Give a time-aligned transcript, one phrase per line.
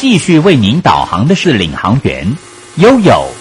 [0.00, 2.26] 继续为您导航的是领航员
[2.76, 3.39] 悠悠。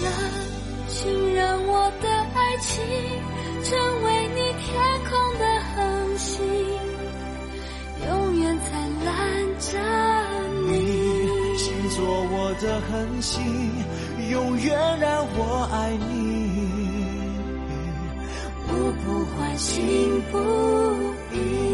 [0.00, 0.06] 那
[0.88, 2.84] 请让我的爱情
[3.64, 4.68] 成为你天
[5.08, 6.36] 空的恒星
[8.06, 8.70] 永远灿
[9.04, 9.14] 烂
[9.58, 9.68] 着
[10.70, 10.72] 你。
[11.58, 13.44] 请做我的恒星
[14.30, 15.76] 永远让我爱
[16.08, 16.08] 你。
[18.70, 18.72] 我
[19.04, 20.38] 不换心不
[21.34, 21.67] 移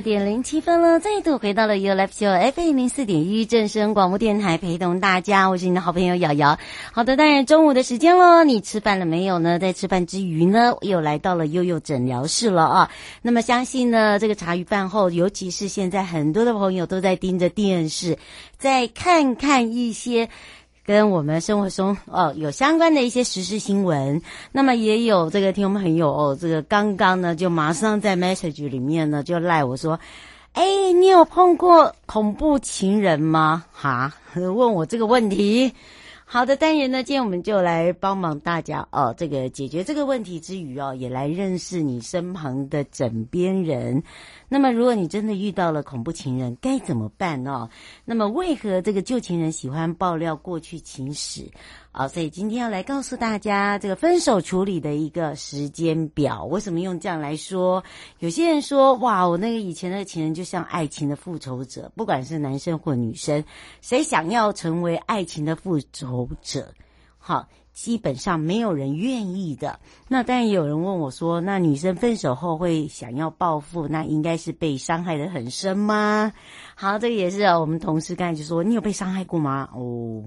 [0.00, 6.58] 点零七分了，再度回到了 You Live Show FM 零四点一正声广播电台，陪同大家，我是你的好朋友瑶瑶。
[6.92, 9.58] 好的，当然中午的时间喽，你吃饭了没有呢？
[9.58, 12.90] 在吃饭之余呢，又来到了悠悠诊疗室了啊。
[13.22, 18.18] 那么相信呢，这个茶余饭后，尤其是现在很多的朋友都在盯着电视，
[18.58, 20.28] 再看看一些。
[20.84, 24.20] 跟我们生活中哦有相关的一些时事新闻，
[24.50, 30.00] 那么也有这个听众朋友哦，这个刚刚呢就马上在 message 里面呢就赖我说，
[30.52, 33.64] 哎，你有碰过恐怖情人吗？
[33.72, 35.72] 哈，问我这个问题。
[36.32, 44.00] 好的，当然呢，今天我们就来帮忙大家哦，这个解决这个问题之余哦，也来认识你身旁的枕边人。
[44.52, 47.70] 那么，如果你真的遇到了恐怖情人，该怎么办呢？
[48.04, 51.48] 那么，为何这个旧情人喜欢爆料过去情史？
[51.92, 56.44] 啊，所以今天要来告诉大家这个分手处理的一个时间表。
[56.46, 57.84] 为什么用这样来说？
[58.18, 63.44] 有些人说，哇，我那个以前的情人就像爱情的复仇者，不管是男生或女生，
[63.80, 66.74] 谁想要成为爱情的复仇者？
[67.18, 67.48] 好，
[67.80, 69.80] 基本上没有人愿意的。
[70.06, 76.30] 那当然有人问我说，那女生分手后会想要报复，那应该是被伤害的很深吗？
[76.74, 79.70] 好，这个也是我们同事刚才就说，你有被伤害过吗？
[79.72, 80.24] 哦。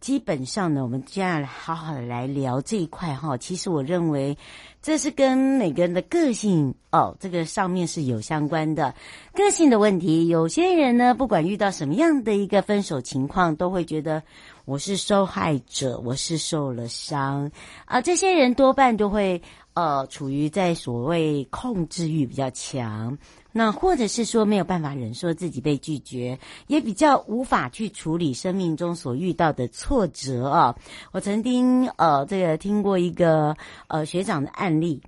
[0.00, 3.36] 基本上呢，我们接下来好好的来聊这一块哈。
[3.36, 4.36] 其实我认为，
[4.82, 8.92] 这是跟每个人的个性哦，这个上面是有相关的
[9.32, 10.26] 个性的问题。
[10.26, 14.22] 有些人呢，不管遇到什么样的一个分手情况，都会觉得
[14.64, 17.50] 我是受害者，我是受了伤
[17.84, 18.00] 啊。
[18.00, 19.40] 这些人多半都会
[19.74, 23.16] 呃，处于在所谓控制欲比较强。
[23.54, 26.38] 那或者是说没有办法忍受自己被拒绝，
[26.68, 30.74] 也比较无法去处理生命中所遇到的挫折啊。
[31.12, 33.54] 我曾经呃这个听过一个
[33.88, 35.02] 呃学长的案例，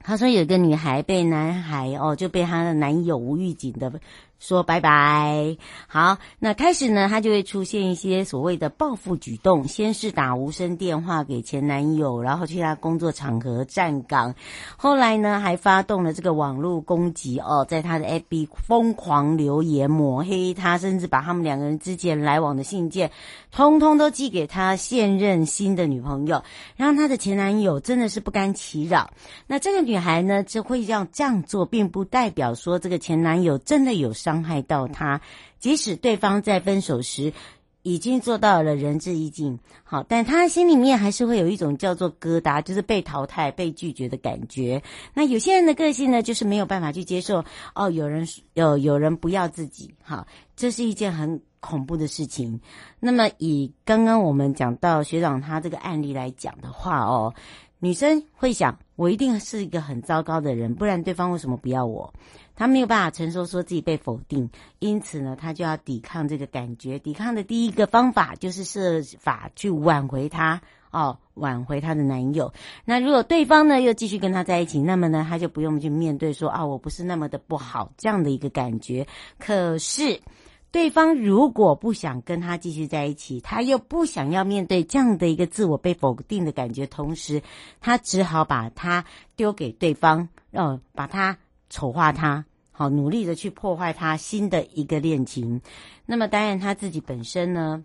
[0.00, 3.92] 他说有个女孩被男孩哦就被她的男友无预警的
[4.42, 5.56] 说拜拜。
[5.86, 9.68] 好，那开始呢，他就会出现一些所谓的报复举动。
[9.68, 14.34] 先是打无声电话给前男友，然后去他工作场合站岗。
[14.76, 23.12] 后来呢，还发动了这个网络攻击哦，在他的 FB 疯狂留言抹黑他，甚至把他们两个人之间来往的信件，
[23.52, 26.42] 通通都寄给他现任新的女朋友，
[26.74, 29.08] 让他的前男友真的是不甘其扰。
[29.46, 34.31] 那这个女孩呢，就会这样这样做，并不代表说这个前男友真的有伤。
[34.32, 35.20] 伤害到他，
[35.58, 37.34] 即使对方在分手时
[37.82, 44.82] 已经做到了仁至义尽，好，但他心里面还是会有一种叫做疙瘩，就是被淘汰、被拒绝的感觉。
[45.12, 47.44] 那有些人的个性呢，就是没有办法去接受
[47.74, 50.26] 哦，有人有有人不要自己，好，
[50.56, 52.58] 这是一件很恐怖的事情。
[52.98, 57.34] 那么以刚刚我们讲到学长他这个案例来讲的话哦，
[57.80, 62.14] 女生会想，我一定是一个很糟糕的人，不然对方为什么不要我？
[62.54, 66.98] 他没有办法承受说自己被否定，因此呢，他就要抵抗这个感觉。
[66.98, 70.60] 抵抗的第一个方法就是设法去挽回他
[70.90, 72.52] 哦，挽回他的男友。
[72.84, 79.06] 那如果对方呢又继续跟他在一起，那么呢，他就不用去面对说啊，我不是那么的不好这样的一个感觉。
[79.38, 80.20] 可是
[80.70, 87.42] 对方如果不想跟他继续在一起，他又不想要面对这样的一个自我被否定的感觉，同时
[87.80, 89.04] 他只好把他
[89.36, 91.38] 丢给对方，哦，把他。
[91.72, 95.62] 丑化他，好，努力的去破坏他新的一个恋情，
[96.04, 97.82] 那么当然他自己本身呢，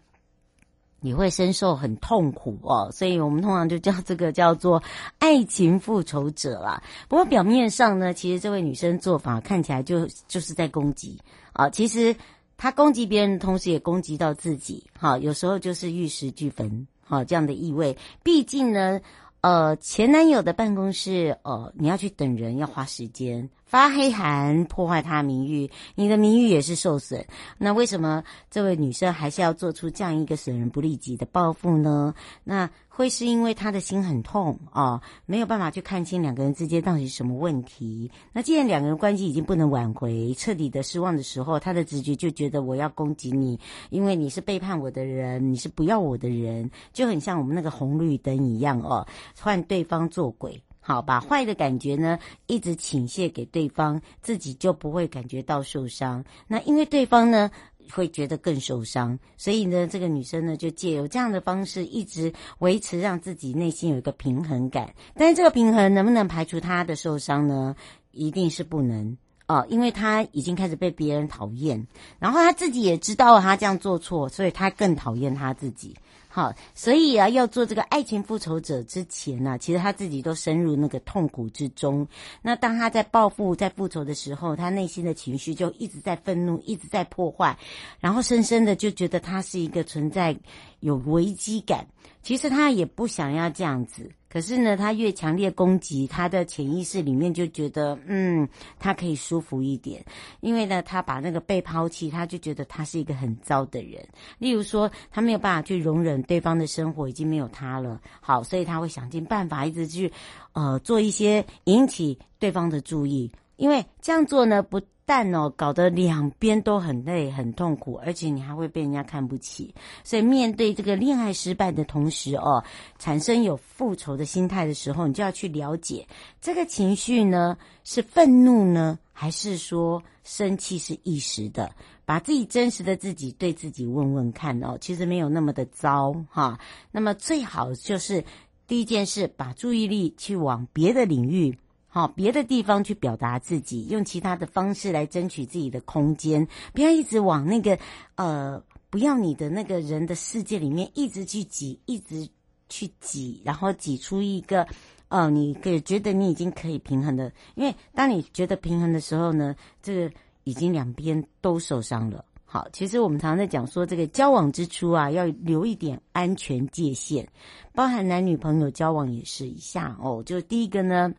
[1.00, 4.84] 也会深受很痛苦哦，所以我们通常就叫这个叫做
[5.20, 6.84] 爱情复仇者啦。
[7.08, 11.18] 不过表面上呢，其实这位女生做法看起来就就是在攻击
[11.54, 12.14] 啊，其实
[12.58, 17.98] 她攻击别人的同时也攻击到自己，好，有时候就是玉石俱焚，好，这样的意味。
[18.22, 19.00] 毕竟呢，
[19.40, 23.50] 呃，前男友的办公室，呃，你要去等人，要花时间。
[23.68, 27.26] 发黑函破坏他名誉，你的名誉也是受损。
[27.58, 32.14] 那为什么这位女生还是要做出这样一个损人不利己的报复呢？
[32.46, 38.10] 那会是因为她的心很痛、哦，没有办法去看清两个人之间到底是什么问题。
[38.32, 43.60] 那既然两个人关系已经不能挽回，彻底的失望的时候，她的直觉就觉得我要攻击你，
[43.90, 49.06] 因为你是背叛我的人，你是不要我的人，就很像我们那个红绿灯一样哦，
[49.40, 50.64] 换对方做鬼。
[50.88, 56.24] 好，把坏的感觉呢一直倾泻给对方，自己就不会感觉到受伤。
[56.48, 57.52] 那因为对方呢
[57.92, 64.94] 会觉得更受伤，所以呢这个女生呢就借由这样的方式一直维持，让自己内心有一个平衡感。
[65.14, 67.76] 但是这个平衡能不能排除她的受伤呢？
[68.14, 69.18] 一定是不能
[69.48, 71.86] 哦，因为她已经开始被别人讨厌，
[72.18, 75.94] 然后她自己也知道她这样做错，所以她更讨厌她自己。
[76.30, 82.08] 好，所以啊，要做这个爱情复仇者之前呢、其实他自己都深入那个痛苦之中。
[82.44, 87.58] 那当他在报复、在复仇的时候，他内心的情绪就一直在愤怒，一直在破坏，
[88.00, 90.38] 然后深深的就觉得他是一个存在
[90.80, 91.88] 有危机感。
[92.22, 94.12] 其实他也不想要这样子。
[94.30, 98.48] 可是呢，他越强烈攻击，他的潜意识里面就觉得，嗯，
[98.78, 100.04] 他可以舒服一点，
[100.42, 104.06] 因为呢，他把那个被抛弃，他就觉得他是一个很糟的人。
[104.38, 110.12] 例如说，他没有办法去容忍对方的生活已经没有他了，好，所以他会想尽办法一直去，
[110.52, 114.82] 呃，做一些引起对方的注意，因为这样做呢不。
[115.10, 119.74] 但哦，搞得两边都很累、很痛苦，而且你还会被人家看不起。
[120.04, 122.62] 所以面对这个恋爱失败的同时哦，
[123.00, 126.06] 产生有复仇的心态的时候，你就要去了解
[126.42, 131.72] 这个情绪呢，是愤怒呢，还是说生气是一时的？
[132.04, 136.60] 把自己真实的自己对自己问问看哦，其实没有那么的糟哈。
[136.92, 138.26] 那么最好就是
[138.68, 141.58] 第一件事，把注意力去往别的领域。
[141.90, 147.80] 好，别的地方去表达自己，用其他的方式来争取自己的空间，不要一直往那个
[148.16, 152.28] 呃，不要你的那个人的世界里面一直去挤，一直
[152.70, 154.68] 去挤，然后挤出一个
[155.08, 160.12] 呃，你可以觉得你已经可以平衡的，因为当你觉得平衡的时候呢，这个
[160.44, 162.24] 已经两边都受伤了。
[162.46, 167.28] 好，其实我们常常在讲说，这个交往之初啊，要留一点安全界限，
[167.74, 170.22] 包含男女朋友交往也是一下哦。
[170.24, 171.12] 就第一个呢。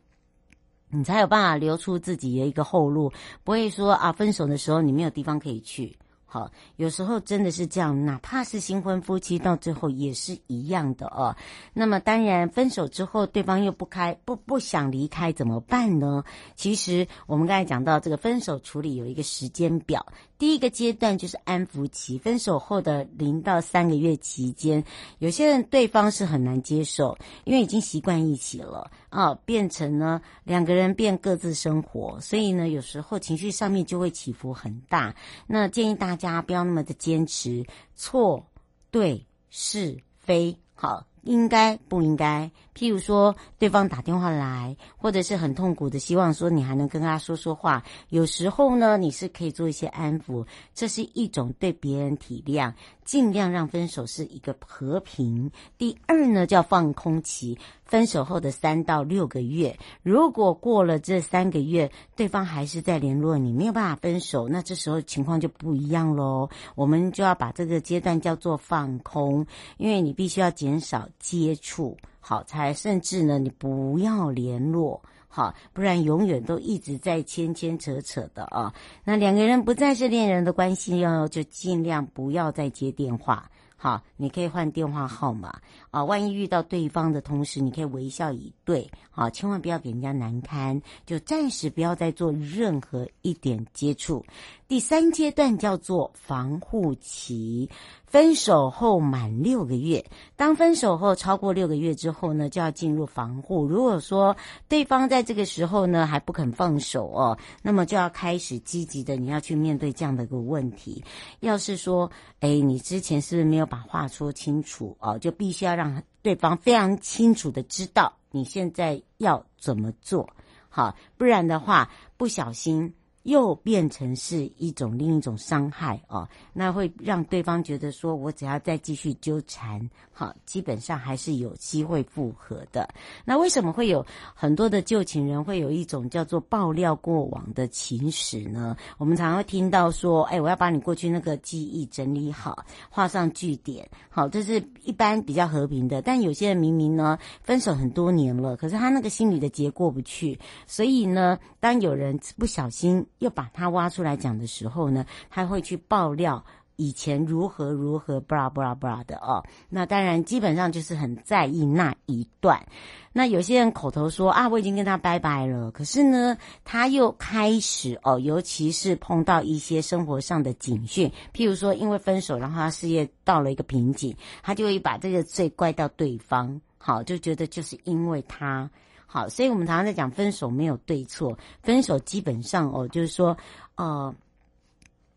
[0.90, 3.12] 你才有办法留出自己的一个后路，
[3.44, 5.96] 不会说啊，分手的时候你没有地方可以去。
[6.30, 11.34] 好，有时候真的是这样，哪怕是新婚夫妻，到最后也是一样的哦。
[11.72, 16.22] 那么当然，分手之后对方又不开不不想离开，怎么办呢？
[16.54, 20.04] 其实我们刚才讲到这个分手处理有一个时间表，
[20.38, 24.84] 第一个阶段就是安抚期，分手后的零到三个月期间，
[25.18, 35.14] 有些人对方是很难接受，因为已经习惯一起了啊，变成呢两个人变各自生活，所以呢有时候情绪上面就会起伏很大。
[35.46, 37.66] 那建议大家不要那么的坚持，
[37.96, 38.46] 错
[38.90, 41.04] 对是非，好。
[41.24, 42.50] 应该不应该？
[42.78, 47.82] 譬如说，对方打电话来，或者是很痛苦的，希望说你还能跟他说说话。
[48.10, 52.72] 有时候呢，你是可以做一些安抚，这是一种对别人体谅，
[53.04, 55.50] 尽量让分手是一个和平。
[55.76, 57.58] 第二呢，叫放空期。
[57.84, 66.50] 分手后的三到六个月，如果过了这三个月，对方还是在联络你，没有办法分手，那这时候情况就不一样喽。
[66.74, 69.46] 我们就要把这个阶段叫做放空，
[69.78, 71.96] 因为你必须要减少接触，
[72.28, 78.74] 好，才甚至呢，你不要联络，好，不然永远都一直在牵牵扯扯的啊。
[79.02, 83.50] 那两个人不再是恋人的关系哟，就尽量不要再接电话。
[83.80, 85.60] 好，你可以换电话号码
[85.92, 86.04] 啊。
[86.04, 88.90] 万一遇到对方的同时，你可以微笑以对。
[89.08, 94.22] 好，千万不要给人家难堪，就暂时不要再做任何一点接触。
[94.66, 97.70] 第三阶段叫做防护期。
[98.10, 100.02] 分手后满六个月，
[100.34, 103.66] 当分手后超过六个月之后呢，就要进入防护。
[103.66, 104.34] 如果说
[104.66, 111.04] 对方在这个时候呢还不肯放手哦，那么就要开始积极的，你要去面对这样的一个问题。
[111.40, 112.10] 要是说，
[112.40, 120.28] 哎，你之前是不是没有把话说清楚哦，就必须要让对方非常清楚的知道你现在要怎么做，
[120.70, 122.94] 好，不然的话不小心。
[123.28, 132.88] 又变成是一种另一种伤害哦，那会让对方觉得说，我只要再继续纠缠，好，基本上还是有机会复合的。
[133.26, 134.04] 那为什么会有
[134.34, 138.74] 很多的旧情人会有一种叫做爆料过往的情史呢？
[138.96, 146.00] 我们常常会听到说，哎，我要把你过去那个记忆整理好，画上句点，好，这是一般比较和平的。
[146.00, 153.04] 但有些人明明呢分手很多年了，可是他那个心里的结过不去，所以呢，当有人不小心。
[153.18, 156.44] 又把他挖出来讲的时候呢，他会去爆料
[156.76, 159.44] 以前如何如何布拉布拉布拉的哦。
[159.68, 162.64] 那当然，基本上就是很在意那一段。
[163.12, 178.70] 那有些人口头说啊，我已经跟他拜拜了，可是呢，他又开始哦，尤其是碰到一些生活上的警讯，譬如说因为分手，然后他事业到了一个瓶颈，他就会把这个罪怪到对方，好，就觉得就是因为他。
[179.10, 183.34] 好，所以我们常常在讲分手没有对错，分手基本上哦，就是说，
[183.76, 184.14] 呃，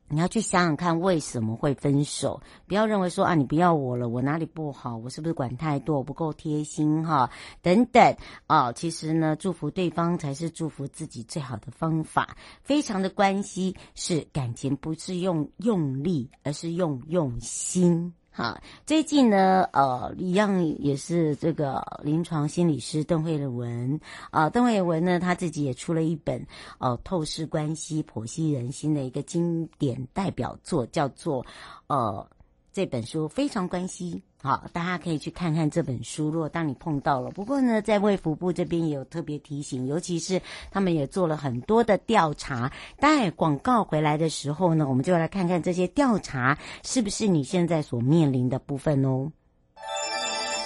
[0.07, 7.29] 你要去想想看为什么会分手，不要认为说啊，你不要我了，我哪里不好，我是不是管太多，我不够贴心哈，
[7.61, 8.15] 等等
[8.47, 12.37] 啊，哦，其实呢，祝福对方才是祝福自己最好的方法。
[12.63, 18.13] 非常的关系是感情，不是用用力，而是用用心。
[18.31, 23.99] 好，最近呢，呃，一样也是这个临床心理师邓慧文
[24.31, 26.45] 啊，邓慧文呢，他自己也出了一本
[26.79, 31.45] 呃透视关系、剖析人心的一个经典代表作，叫做
[31.87, 32.25] 呃。
[32.73, 36.31] 这本书非常关心，好，大家可以去看看这本书。
[36.31, 42.71] 如果当你碰到了，不过呢，在卫福部这边也有特别提醒，尤其是他们也做了很多的调查。
[42.99, 49.31] 待广告回来的时候呢，我们就来看看这些调查是不是你现在所面临的部分哦。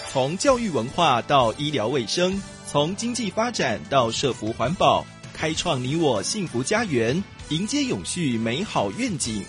[0.08, 9.44] 从教育文化到医疗卫生，从经济发展到社福环保，开创你我幸福家园，迎接永续美好愿景。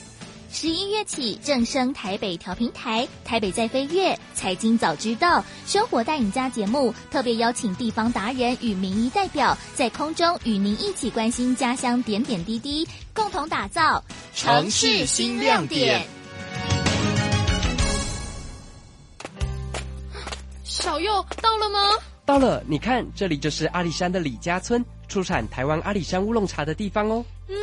[0.59, 14.03] 十一月起正升台北调频台、台北在飞跃、财经早知道、生活大赢家节目，特别邀请地方达人与民意代表，在空中与您一起关心家乡点点滴滴，共同打造
[14.35, 16.07] 城市新亮点。
[20.65, 21.91] 小佑到了吗？
[22.25, 27.23] 到了，你看，这里就是阿里山的李家村，出产台湾阿里山乌龙茶的地方哦。
[27.47, 27.55] 嗯。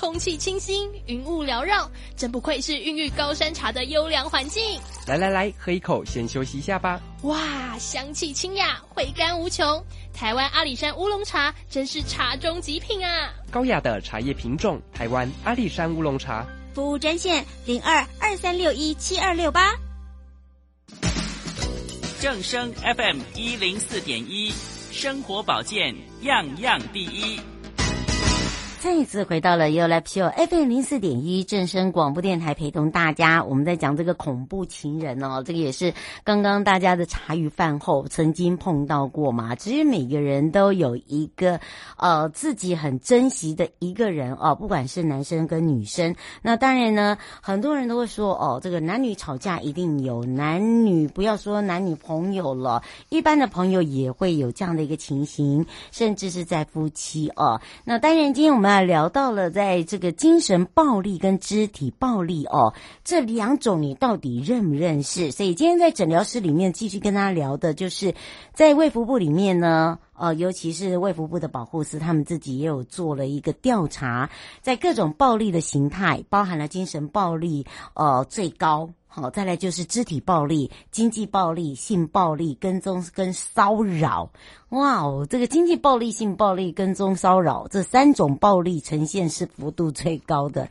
[0.00, 4.80] 空气清新，云雾缭绕，真不愧是孕育高山茶的优良环境。
[5.06, 6.98] 来来来，喝一口，先休息一下吧。
[7.24, 9.84] 哇，香气清雅，回甘无穷。
[10.14, 13.30] 台湾阿里山乌龙茶真是茶中极品啊！
[13.50, 16.46] 高雅的茶叶品种，台湾阿里山乌龙茶。
[16.72, 19.74] 服务专线零二二三六一七二六八。
[22.22, 24.50] 正声 FM 一零四点一，
[24.90, 27.38] 生活保健样样第一。
[28.80, 33.44] 再一次回到了 You Live Show FM 零四点一正声广播电台，陪同大家。
[33.44, 35.92] 我们在讲这个恐怖情人哦，这个也是
[36.24, 39.54] 刚刚大家的茶余饭后曾经碰到过嘛。
[39.54, 41.60] 其实每个人都有一个
[41.98, 46.16] 呃自己很珍惜的一个人哦，不管是男生跟女生。
[46.40, 57.60] 那当然呢，很多人都会说哦，这个男女吵架一定有，男女不要说男女朋友了，一般的朋友也会有这样的一个情形，甚至是在夫妻哦。
[57.84, 58.69] 那当然，今天我们。
[58.70, 62.72] 那聊到了在这个精神暴力跟肢体暴力哦，
[63.02, 65.32] 这两种你到底认不认识？
[65.32, 68.14] 所以今天在诊疗室里面继续跟大家聊的就是，
[68.54, 74.28] 在卫福部里面呢，呃，尤其是卫福部的保护司，他们自己也有做了一个调查，
[74.60, 78.90] 在各种暴力的形态，包含了精神暴力，呃，最高。
[79.12, 84.30] 好，再来就是肢体暴力、经济暴力、性暴力、跟踪跟骚扰。
[84.68, 90.68] 哇哦，这个经济暴力、性暴力、跟踪骚扰这三种暴力呈现是幅度最高的。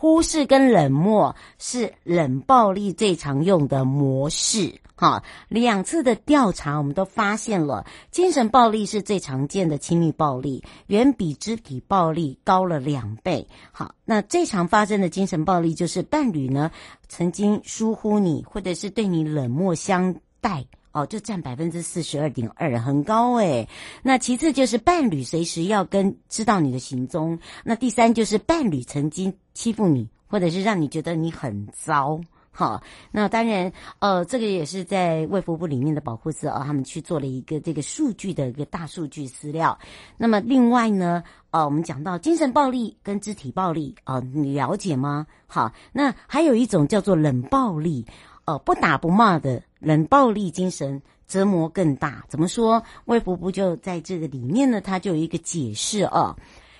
[0.00, 4.80] 忽视跟冷漠是冷暴力最常用的模式。
[4.96, 13.46] 哈，两次的调查，我们都发现了精神暴力是最常见的亲密暴力，远比肢体暴力高了两倍。
[13.72, 16.70] 好，那最常发生的精神暴力就是伴侣呢
[17.06, 23.68] 曾经疏忽你，或者是对你冷漠相待，哦，就占百分之四十二点二，很高诶。
[24.02, 32.20] 那其次就是伴侣随时要跟知道你的行踪，那第三就是伴侣曾经欺负你，或者是让你觉得你很糟。
[32.52, 32.82] 好，
[33.12, 39.78] 那当然，呃，这个也是在卫福部里面的保护司啊，他们去做了一个这个数据的一个大数据资料。
[40.18, 45.26] 那么另外呢，呃，我们讲到精神暴力跟肢体暴力啊，呃，你了解吗？
[45.46, 48.04] 好，那还有一种叫做冷暴力，
[48.44, 52.24] 呃，不打不骂的冷暴力精神折磨更大。
[52.28, 52.82] 怎么说？
[53.04, 56.36] 魏福部就在这个里面呢，他就有一个解释啊。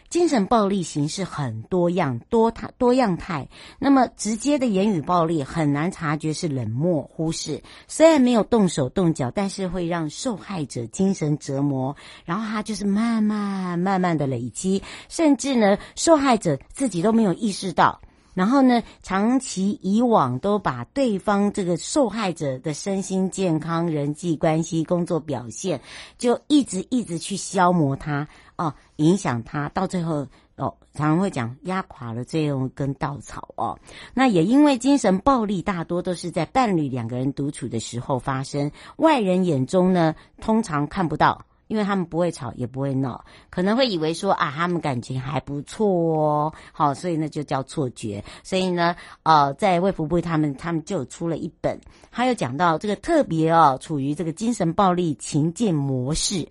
[0.08, 3.48] 精神暴力形式很多样，多态多样态。
[3.78, 18.00] 那么直接的言语暴力很难察觉是冷漠忽视，虽然没有动手动脚，但是会让受害者精神折磨，然后他就是慢慢慢慢的累积，甚至呢受害者自己都没有意识到。
[18.34, 25.80] 然后呢，长期以往都把对方这个受害者的身心健康、人际关系、工作表现，
[26.16, 33.78] 就一直一直去消磨他哦，影响他，到最后哦，常常会讲压垮了最后一根稻草哦。
[34.14, 41.44] 那也因为精神暴力大多都是在伴侣两个人独处的时候发生，外人眼中呢，通常看不到。
[41.70, 48.24] 因为他们不会吵也不会闹，可能会以为说啊，他们感情还不错哦，好，所以呢就叫错觉。
[48.42, 56.48] 所以呢，呃，在卫福部他们他们就出了一本，还有讲到这个特别哦，处于这个精神暴力情境模式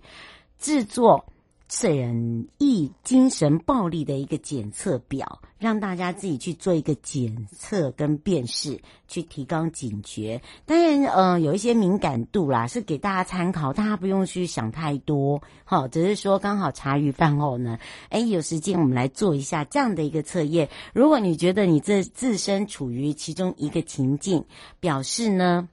[0.58, 1.22] 制作。
[1.70, 10.42] 审议精神暴力的一个检测表，让大家自己去做一个检测跟辨识，去提高警觉。
[10.66, 15.40] 当然，呃，有一些敏感度啦，是给大家参考，大家不用去想太多。
[15.62, 17.78] 好，只是说刚好茶余饭后呢，
[18.08, 20.68] 哎，有时间我们来做一下这样的一个测验。
[20.92, 24.44] 如果你觉得你这自身处于其中一个情境，
[24.80, 25.68] 表示呢，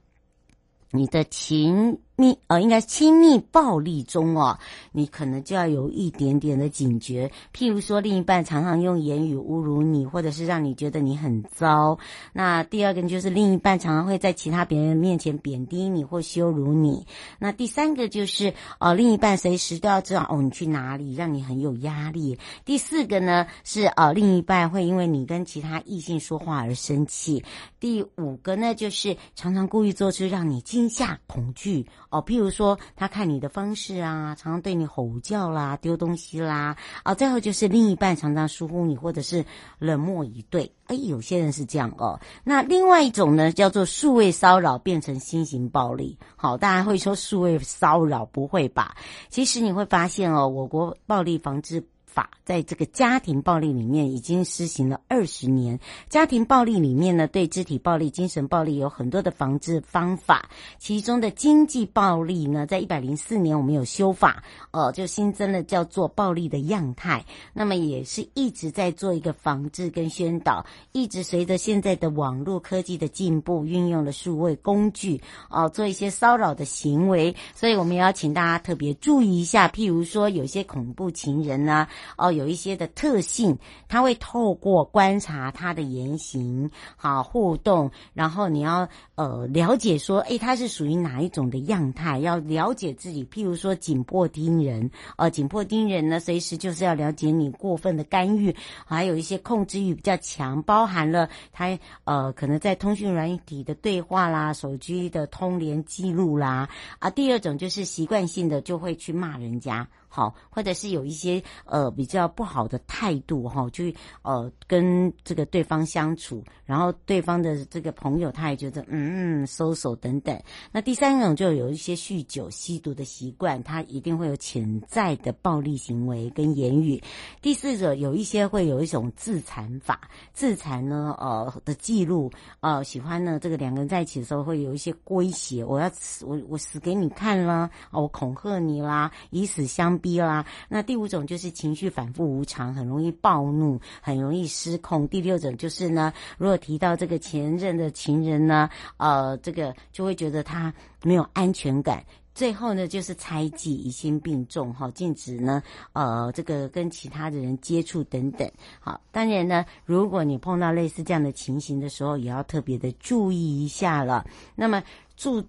[0.92, 1.98] 你的情。
[2.20, 4.58] 密呃，应该亲密暴力中哦，
[4.90, 7.30] 你可能就要有一点点的警觉。
[7.54, 11.96] 譬如说，另一半常常用言语侮辱你，或者是让你觉得你很糟。
[12.32, 17.06] 那第二个就是另一半常常会在其他别人面前贬低你或羞辱你。
[17.38, 22.36] 那第三个就是呃，另一半随时都要知道哦，你去哪里，让你很有压力。
[22.64, 27.44] 第四个呢是呃，另一半会因为你跟其他异性说话而生气。
[27.78, 31.86] 第五个呢就是常常故意做出让你惊吓、恐惧。
[32.10, 39.44] 哦，譬如说他看你的方式啊，常常对你吼叫啦、丢东西啦，啊，最后就是另一半常常疏忽你，或者是
[39.78, 40.72] 冷漠以对。
[40.86, 42.18] 哎，有些人是这样哦。
[42.44, 46.18] 那另外一种呢，叫做数位骚扰变成新型暴力。
[46.36, 48.96] 好，大家会说数位骚扰不会吧？
[49.28, 51.84] 其实你会发现哦，我国暴力防治。
[52.18, 55.78] 法在这个家庭暴力里面已经施行了二十年。
[56.08, 60.48] 家庭暴力里面呢，对肢体暴力、精神暴力有很多的防治方法。
[60.80, 67.24] 其中的经济暴力呢，在一百零四年我们有修法，哦，就新增了叫做暴力的样态。
[67.52, 70.66] 那么也是一直在做一个防治跟宣导。
[70.90, 77.36] 一直随着现在的网络科技的进步，运用了数位工具，哦，做一些骚扰的行为。
[77.54, 81.86] 所以我们也要请大家特别注意一下，譬如说有些恐怖情人呢。
[82.16, 93.24] 哦，有一些的特性，他会透过观察他的言行，好互动，然后你要呃了解说，诶，他是属于哪一种的样态，要了解自己。
[93.26, 98.54] 譬如说紧迫盯人，呃，紧迫盯人呢，随时就是要了解你过分的干预，
[98.86, 106.68] 还有一些控制欲比较强，包含了他呃可能在通讯软体的对话啦，手机的通联记录啦，
[106.98, 109.86] 啊，第二种就是习惯性的就会去骂人家。
[110.08, 113.84] 好，或者是有一些呃比较不好的态度哈，就
[114.22, 120.40] 呃跟这个对方相处，然后对方的这个朋友他也觉得嗯嗯收手等等。
[120.72, 127.02] 那第三种就有一些酗酒、吸毒的习惯，他一定会有潜在的暴力行为跟言语。
[127.42, 139.97] 第四者有一些会有一种自残法，自残呢呃的记录呃喜欢呢这个两个人在一起的时候会有一些威胁，我要死我我死给你看啦，我恐吓你啦，以死相。
[139.98, 145.06] 逼啦，那第五种就是情绪反复无常，很容易暴怒，很容易失控。
[145.08, 152.04] 第六种就是呢，如果提到这个前任的情人呢，呃，这个就会觉得他没有安全感。
[152.34, 155.60] 最后呢，就是猜忌、疑心病重，哈，禁止呢，
[155.92, 158.48] 呃，这个跟其他的人接触等等。
[158.78, 164.24] 好，当然呢，如果你碰到类似这样的情形的时候，也要特别的注意一下了。
[164.54, 164.82] 那么
[165.16, 165.44] 注。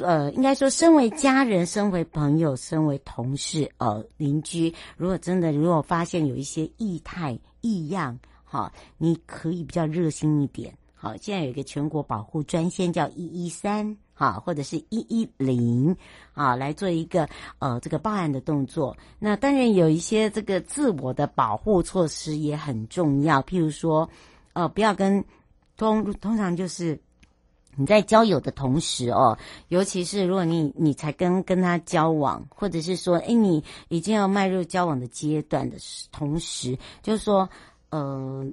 [0.00, 10.72] 呃，应该说，身为家人、身为朋友、身为同事、呃，邻居，如果真的如果发现有一些异态、异样，好，你可以比较热心一点。
[10.94, 15.96] 好，现在有一个全国保护专线叫一一三，好，或者是一一零，
[16.34, 18.96] 啊，来做一个呃这个报案的动作。
[19.18, 24.08] 那当然有一些这个自我的保护措施也很重要，譬如说，
[24.52, 25.24] 呃，不要跟
[25.76, 27.00] 通通常就是。
[27.78, 29.38] 你在交友的同时哦，
[29.68, 35.76] 尤其是如果你你才跟跟他交往，或者是说，诶，你已经要迈入交往的阶段的
[36.10, 37.48] 同时，就是说，
[37.90, 38.44] 呃，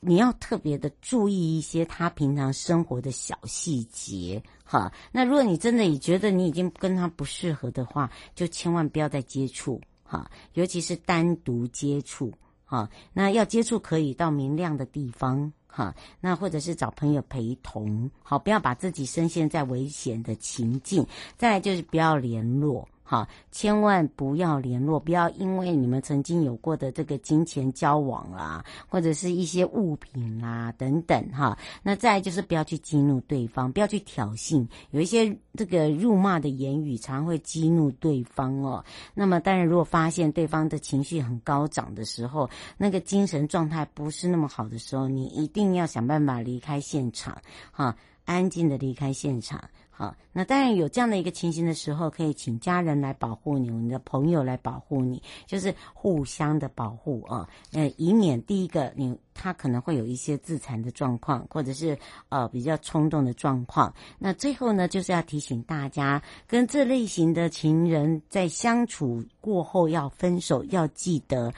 [0.00, 4.92] 你要特别的注意一些他平常生活的小细节哈。
[5.12, 12.32] 那如果你真的也觉得你已经跟他不适合的话，就千万不要再接触哈，尤其是单独接触
[12.64, 12.90] 哈。
[13.12, 15.52] 那要接触可以到明亮的地方。
[15.74, 21.06] 哈，那或者是找朋友陪同，好，不要把自己深陷在危险的情境。
[21.38, 22.86] 再来就是不要联络。
[23.12, 31.58] 好，千万不要联络，不要因为你们曾经有过的这个金钱交往啊，或者是一些物品啊等等哈。
[31.82, 38.82] 那再就是不要去激怒对方，不要去挑衅，有一些这个辱骂的言语常会激怒对方哦。
[39.12, 42.48] 那么当然，如果发现对方的情绪很高涨的时候，
[42.78, 47.36] 那个精神状态不是那么好的时候，你一定要想办法离开现场，
[47.72, 47.94] 哈，
[48.32, 49.62] 安静的离开现场。
[49.94, 61.96] 好，那当然有这样的一个情形的时候，可以请家人来保护你，你的朋友来保护你，就是互相的保护啊，呃，以免第一个你他可能会有一些自残的状况，或者是
[62.30, 63.94] 呃比较冲动的状况。
[64.18, 71.52] 那最后呢，就是要提醒大家，跟这类型的情人在相处过后要分手，要记得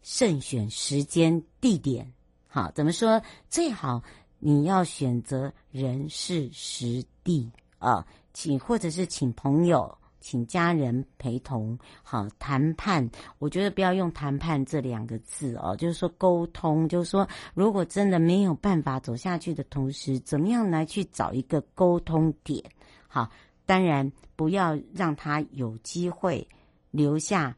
[0.00, 2.10] 慎选时间地点。
[2.52, 3.22] 好，怎么说？
[3.48, 4.02] 最好
[4.40, 7.48] 你要选择人事实地。
[7.78, 13.08] 啊，请或者是请朋友、请家人陪同，好谈判。
[13.38, 22.62] 我觉得不要用谈判这两个字哦，就是说沟通，就是说如果真的没有办法走下去的同时，怎么样来去找一个沟通点？
[23.08, 23.30] 好，
[23.64, 26.46] 当然不要让他有机会
[26.90, 27.56] 留下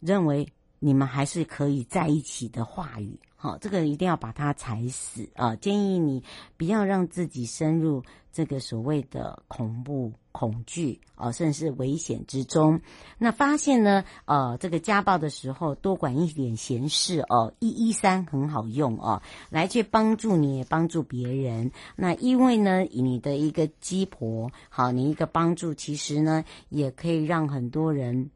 [0.00, 0.44] 认为
[0.80, 3.16] 你们还是可以在一起的话语。
[3.42, 5.56] 好，这个一定要把它踩死啊！
[5.56, 6.22] 建议你
[6.58, 12.78] 不要让自己深入这个所谓的恐怖、恐惧啊，甚至是危险之中。
[13.16, 21.72] 那发现呢，呃，这个家暴的时候，多管一点闲事哦，一一三很好用哦，来去帮助你，也帮助别人。
[21.96, 28.28] 那因为呢，你的一个鸡婆，好，你一个帮助，其实呢，也可以让很多人。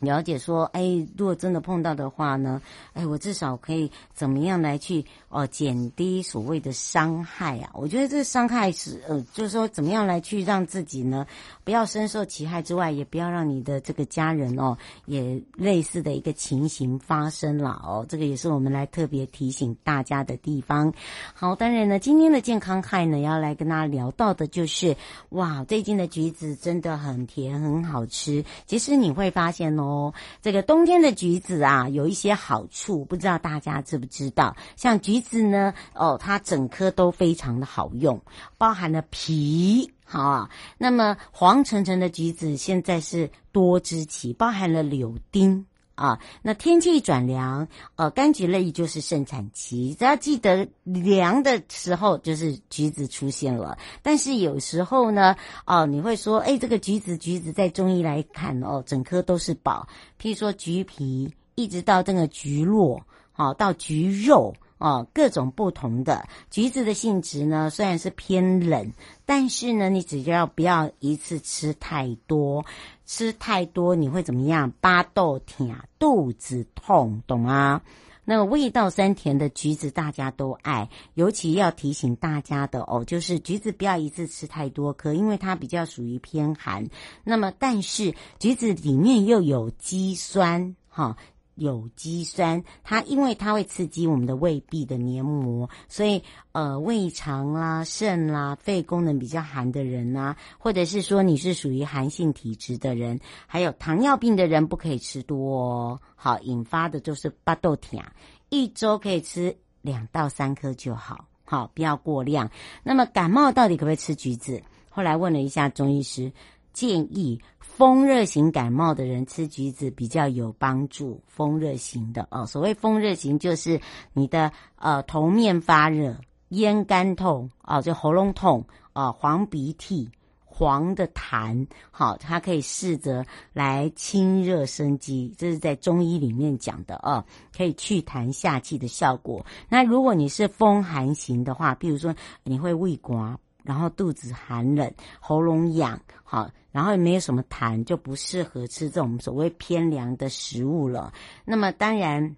[0.00, 2.60] 了解说，哎，如果真的碰到的话呢，
[2.94, 7.70] 哎，我至少可以怎么样来去哦减低所谓的伤害啊？
[7.74, 11.26] 我觉得这伤害是呃，就是说怎么样来去让自己呢
[11.64, 18.06] 不要深受其害之外，也不要让你的这个家人哦也类似的一个情形发生了哦。
[18.08, 20.94] 这个也是我们来特别提醒大家的地方。
[21.34, 24.96] 好，当然呢，今天的健康害呢要来跟大家聊到的就是，
[25.28, 28.42] 哇，最近的橘子真的很甜，很好吃。
[28.64, 29.89] 其实你会发现哦。
[29.90, 34.54] 哦，这个冬天的橘子啊，有一些好处，不知道大家知不知道？
[34.76, 38.20] 像橘子呢，哦，它整颗都非常的好用，
[38.56, 40.48] 包含了皮，好。
[40.78, 45.66] 那么黄澄澄的橘子现在是多汁期，包含了柳丁。
[46.00, 46.18] 啊。
[46.40, 53.76] 那天气转凉，呃，柑橘类就是盛产期，只要记得凉的时候就是橘子出现了。
[54.02, 55.36] 但是有时候呢，
[55.66, 59.86] 哦，你会说，哎，这个橘子，橘子在中医来看哦，整颗都是宝。
[60.18, 64.54] 譬如说橘皮，一直到这个橘络，好，到橘肉。
[64.80, 68.92] 哦，各种不同的橘子的性质呢，虽然是偏冷，
[69.26, 72.64] 但是呢，你只要不要一次吃太多，
[73.04, 74.72] 吃太多你会怎么样？
[74.80, 77.82] 巴豆甜，肚子痛，懂吗？
[78.24, 86.86] 那个味道酸甜的橘子大家都爱，尤其要提醒大家的哦，就是橘子不要一次吃太多颗，因为它比较属于偏寒。
[87.24, 91.16] 那么，但是橘子里面又有肌酸，哈、
[91.60, 106.00] 有机酸，它因为它会刺激我们的胃壁的黏膜，所以呃，胃肠啦、肾啦、肺功能比较寒的人啊，或者是说你是属于寒性体质的人，还有糖尿病的人不可以吃多哦。
[106.16, 108.02] 好，引发的就是巴豆甜，
[108.48, 112.50] 一周可以吃两到三颗就好，好，不要过量。
[112.82, 114.62] 那么感冒到底可不可以吃橘子？
[114.88, 116.32] 后来问了一下中医师。
[116.72, 117.40] 建议
[117.80, 121.18] 风热型感冒的人吃橘子比较有帮助。
[121.26, 123.80] 风热型的哦，所谓风热型就是
[124.12, 126.14] 你的呃头面发热、
[126.50, 130.10] 咽干痛哦，就喉咙痛啊、黄鼻涕、
[130.44, 137.24] 黄的痰，好，它可以试着来清热生肌，这是在中医里面讲的哦，
[137.56, 139.46] 可以祛痰下气的效果。
[139.70, 142.14] 那如果你是风寒型的话，比如说
[142.44, 143.40] 你会胃寒。
[143.70, 151.12] 然后肚子寒冷，喉咙痒，好，然后也没有什么痰，就不适合吃这种所谓偏凉的食物了。
[151.44, 152.34] 那么当然。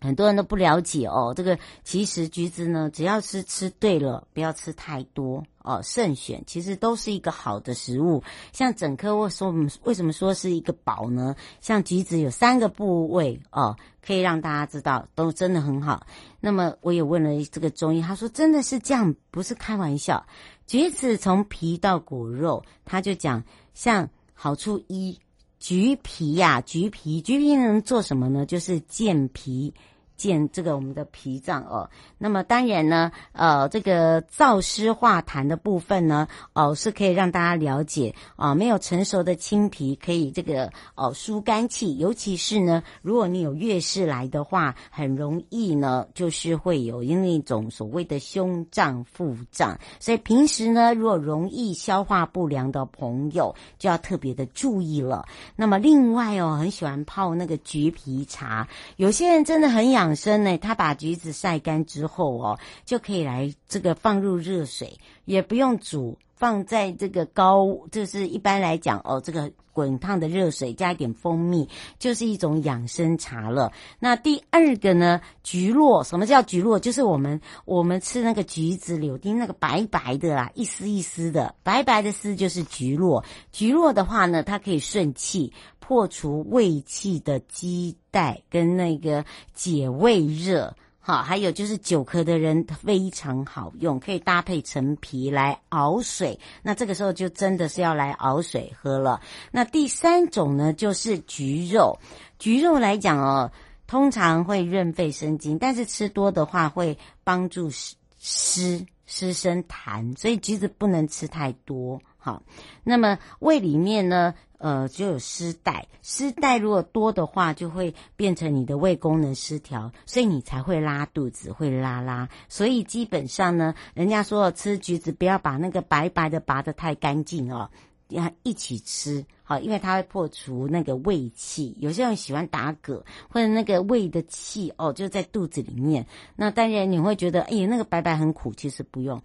[0.00, 8.22] 很多人都不了解哦，这个其实橘子呢，只要是吃对了，不要吃太多哦，慎选，其实都是一个好的食物。
[8.52, 11.34] 像整颗，我说我们为什么说是一个宝呢？
[11.60, 16.06] 像橘子有三个部位哦，可以让大家知道，都真的很好。
[16.40, 20.24] 那么我也问了这个中医，他说真的是这样，不是开玩笑。
[20.66, 23.42] 橘子从皮到果肉，他就讲
[23.74, 25.18] 像好处一。
[25.58, 28.46] 橘皮呀、橘皮，橘皮能做什么呢？
[28.46, 29.72] 就是健脾。
[30.18, 55.24] 健这个我们的脾脏哦，那么当然呢，呃，这个燥湿化痰的部分呢，哦，是可以让大家了解啊、没有成熟的青皮可以这个哦疏肝气，尤其是呢，如果你有月事来的话，很容易呢，就是会有因为一种所谓的胸胀、腹胀，所以平时呢，如果容易消化不良的朋友，就要特别的注意了。
[55.54, 60.07] 那么另外哦，很喜欢泡那个橘皮茶，有些人真的很养。
[60.08, 73.72] 本身呢，他把橘子晒干之后哦，就可以来这个放入热水，也不用煮，放在这个高，就是一般来讲哦，这个滚烫的热水加一点蜂蜜，就是一种养生茶了。
[73.98, 76.78] 那第二个呢，橘络，什么叫橘络？
[76.78, 83.24] 就是我们我们吃那个橘子柳丁那个白白的啊，一丝一丝的白白的丝就是橘络。
[83.52, 85.52] 橘络的话呢，它可以顺气。
[85.80, 89.24] 破除胃气的积带跟那个
[89.54, 90.76] 解胃热，
[91.08, 96.38] 好，还有就是久咳的人非常好用，可以搭配陈皮来熬水。
[96.60, 99.18] 那这个时候就真的是要来熬水喝了。
[99.50, 101.98] 那第三种呢，就是橘肉。
[102.38, 103.50] 橘肉来讲哦，
[103.86, 111.98] 通常会润肺生津，但是吃多的话会帮助湿湿湿生痰，所以橘子不能吃太多。
[112.28, 112.42] 好，
[112.84, 122.28] 那么胃里面呢，呃，就有湿带，湿带如果多的话，就会变成你的胃功能失调，所以你才会拉肚子，会拉拉。
[122.46, 127.70] 所以基本上呢，人家说吃橘子不要把那个白白的拔得太干净哦，
[128.08, 131.74] 要一起吃，好，因为它会破除那个胃气。
[131.80, 136.06] 有些人喜欢打嗝，或者那个胃的气哦，就在肚子里面。
[136.36, 139.22] 那当然你会觉得，哎呀，那个白白很苦，其实不用。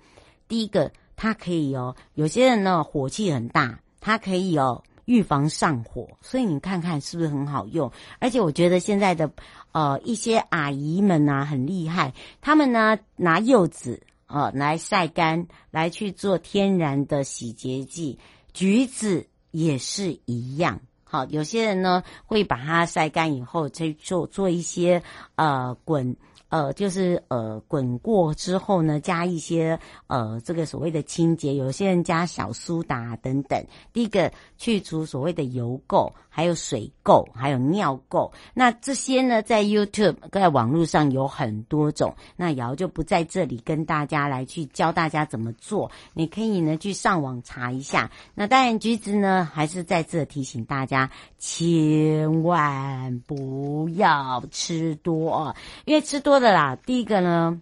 [0.47, 0.89] 第一个。
[1.15, 7.91] 它可以哦，有些人呢火气很大，它可以哦预防上火，所以你看看是不是很好用？
[8.19, 9.31] 而且我觉得现在的
[9.71, 18.19] 呃一些阿姨们啊很厉害，他们呢拿柚子呃来晒干，来去做天然的洗洁剂，
[18.53, 20.81] 橘子也是一样。
[21.03, 25.03] 好，有些人呢会把它晒干以后再做做一些
[25.35, 26.15] 呃滚。
[26.53, 33.65] 呃，就是呃滚过之后呢，加一些呃这个所谓的清洁，有些人加小苏打等等。
[33.91, 38.31] 第一个去除所谓的油垢，还有水垢，还有尿垢。
[38.53, 42.13] 那这些呢，在 YouTube 在网络上有很多种。
[42.35, 48.11] 那瑶就不在这里跟大家来去教大家怎么做，你可以呢去上网查一下。
[48.35, 57.59] 那当然，橘子呢还是在这提醒大家，千万不要吃多，因为吃多的啦，第一个呢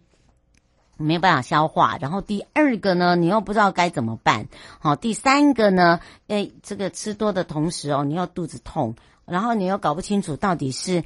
[0.97, 11.05] 没有办法消化，然后第二个呢你又不知道该怎么办，好，第三个呢，哎，这个吃多的同时哦，你又肚子痛，然后你又搞不清楚到底是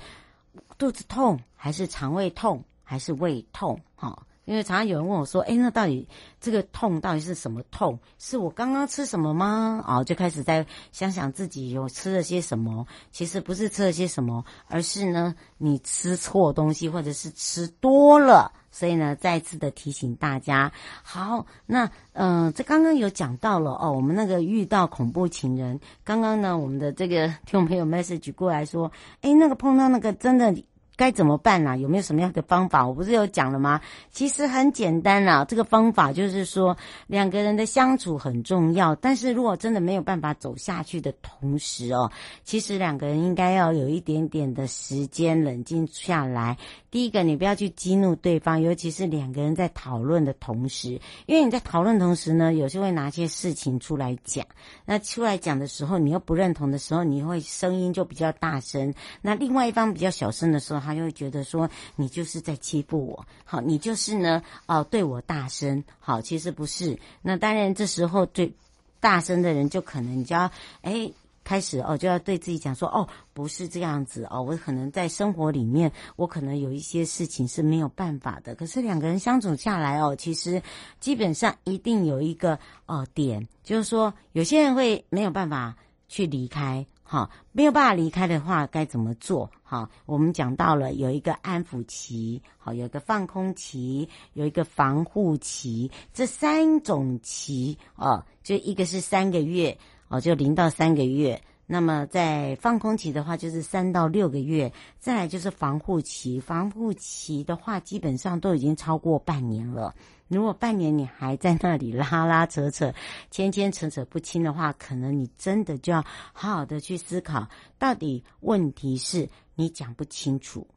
[0.79, 2.63] 肚子痛还是肠胃痛。
[2.87, 6.07] 还是胃痛，哈，因为常常有人问我说：“哎，那到底
[6.39, 7.99] 这个痛到底是什么痛？
[8.19, 12.85] 是我刚刚吃什么吗？”哦，就开始在想想自己有吃了些什么。
[13.11, 18.51] 其实不是吃了些什么，而是呢，你吃错东西，或者是吃多了。
[18.71, 20.71] 所以呢，再次的提醒大家。
[21.01, 30.53] 好，那嗯、呃，这刚刚有讲到了哦，我们那个遇到恐怖情人，刚刚呢，我们的这个听众朋友 message 过来说：“哎，那个碰到那个真的。”
[30.97, 31.77] 该怎么办呢、啊？
[31.77, 32.87] 有没有什么样的方法？
[32.87, 33.81] 我不是有讲了吗？
[34.11, 36.77] 其实很简单啊，这个方法就是说，
[37.07, 38.95] 两个人的相处很重要。
[38.95, 42.11] 但是如果真的没有办法走下去的同时哦，
[42.43, 46.57] 其实两个人应该要有一点点的时间冷静下来。
[46.89, 54.45] 第一个，你不要去激怒对方，尤其是两个人在讨论的同时，因为你在讨论同时呢，有时会拿些事情出来讲。
[54.85, 58.93] 那出来讲的时候，你又不认同的时候，你会声音就比较大声。
[59.21, 66.99] 那另外一方比较小声的时候，他就会觉得说你就是在欺负我，好，你就是呢，哦，对我大声，好，其实不是。
[67.21, 68.53] 那当然，这时候最
[68.99, 71.11] 大声的人就可能你就要，哎。
[71.47, 78.55] 开始哦，就要对自己讲说哦，不是这样子哦，我可能在生活里面，我可能有一些事情是没有办法的。
[78.55, 80.59] 可是两个人相处下来哦，其实
[80.99, 85.75] 基本上一定有一个哦点，就是说有些人会没有办法
[86.07, 89.49] 去离开，好，没有办法离开的话该怎么做？
[89.61, 99.77] 好，我们讲到了有一个安抚期，好，有一个放空期，有一个防护期，这三种期哦，就一个是三个月。
[100.07, 106.39] 哦，就零到三个月，那么在放空期的话，就是三到六个月，再来就是防护期。
[106.39, 109.95] 防护期的话，基本上都已经超过半年了。
[110.27, 112.93] 如果半年你还在那里拉拉扯扯、
[113.31, 117.47] 牵牵扯扯不清的话，可能你真的就要好好的去思考，
[117.77, 120.67] 到底问题是你讲不清楚，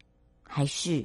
[0.42, 1.04] 还是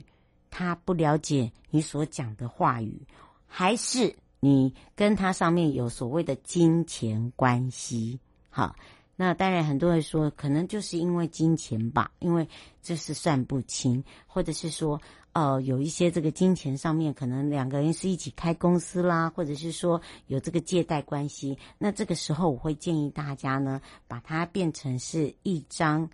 [0.50, 3.02] 他不了解你所讲的话语，
[3.48, 4.16] 还是？
[4.40, 8.20] 你跟他上面有所谓的金钱关系，
[8.50, 8.76] 好，
[9.16, 12.48] 那当然很多人说可能就是因为金钱吧，因为
[12.82, 15.00] 这是算不清，或者是说，
[15.34, 26.10] 呃，有一些这个金钱上面可能两个人是一起开公司啦，或者是说有这个借贷关系，那这个时候我会建议大家呢，把它变成是一张。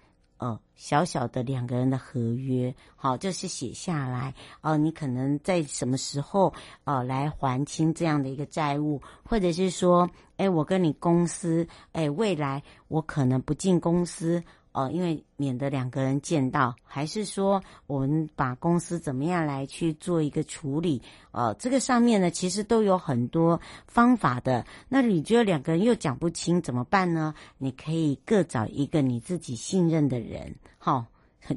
[0.79, 4.33] 小小的两个人的合约，好，就是写下来。
[4.61, 6.53] 哦、你可能在什么时候，
[6.85, 14.41] 哦，来还清这样的一个债务，或者是说，哎，我跟你公司，哎，未来我可能不进公司。
[14.71, 21.01] 哦，因为免得两个人见到，还是说我们把公司怎么样来去做一个处理？
[21.31, 24.65] 呃，这个上面呢，其实都有很多方法的。
[24.87, 27.33] 那你觉得两个人又讲不清怎么办呢？
[27.57, 31.05] 你可以各找一个你自己信任的人，好，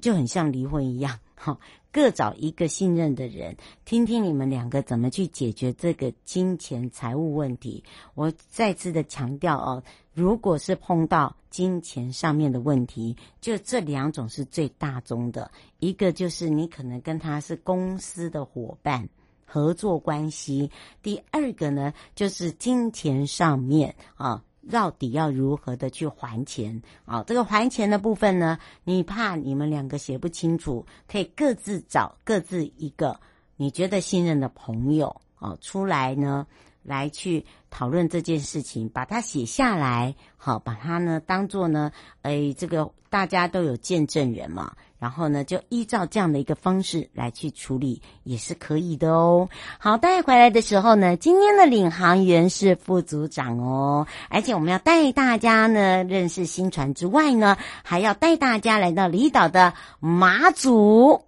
[0.00, 1.58] 就很像离婚一样，哈，
[1.90, 7.84] 各找一个信任的人，听听你们两个怎么去解决这个金钱财务问题。
[8.14, 9.82] 我再次的强调哦。
[10.14, 15.50] 如果是碰到金钱上面的问题，就这两种是最大宗的。
[15.78, 19.08] 一个就是你可能跟他是公司的伙伴
[19.46, 20.68] 合作关系；
[21.02, 27.22] 第二个呢，就是金钱上面啊，到底要如何的去还钱啊？
[27.26, 33.18] 这个还钱的部分呢，你怕你们两个写不清楚，可以各自找各自一个
[33.56, 36.46] 你觉得信任的朋友啊出来呢。
[36.84, 49.48] 来去讨论这件事情，把它写下来，好，把它呢当做呢，哎，这个大家都有见证人嘛，然后呢就依照这样的一个方式来去处理，也是可以的哦。
[49.78, 61.24] 好，带回来的时候呢，今天的领航员是副组长哦，而且我们要带大家呢认识新船之外呢，还要带大家来到离岛的马祖。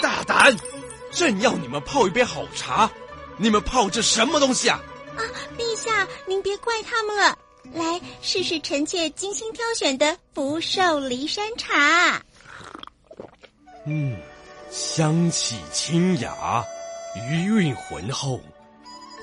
[0.00, 0.56] 大胆，
[1.10, 2.90] 朕要你们泡一杯好茶。
[3.36, 4.80] 你们泡这什么东西啊？
[5.16, 5.20] 啊，
[5.56, 7.36] 陛下，您别怪他们了。
[7.72, 12.22] 来，试试臣妾精心挑选的福寿梨山茶。
[13.86, 14.16] 嗯，
[14.70, 16.64] 香气清雅，
[17.28, 18.40] 余韵浑厚，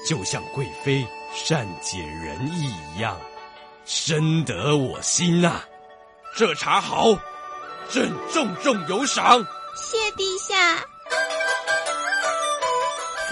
[0.07, 3.19] 就像贵妃善解人意一样，
[3.85, 5.65] 深得我心呐、啊。
[6.35, 7.07] 这茶好，
[7.89, 9.45] 朕重重有赏。
[9.75, 10.85] 谢陛下。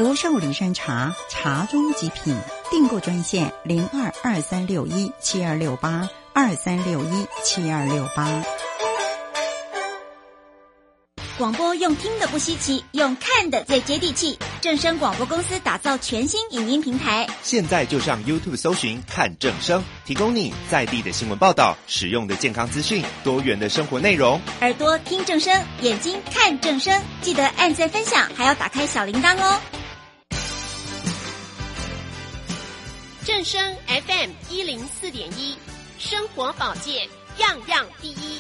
[0.04, 2.36] 福寿礼山茶，茶中极品。
[2.72, 8.28] 订购专线零二二三六一七二六八二三六一七二六八。
[11.38, 14.40] 广播用听的不稀奇，用看的最接地气。
[14.60, 24.42] 正声广播公司打造全新影音平台，现在就上 YouTube 搜寻看正声，提供你在地的新闻报道、使用的健康资讯、多元的生活内容。
[24.62, 29.62] 耳朵听正声，眼睛看正声，记得按赞分享，还要打开小铃铛哦。
[33.42, 35.58] 正声 FM 一零四点一，
[35.98, 37.10] 生活保健
[37.40, 38.40] 样样第一。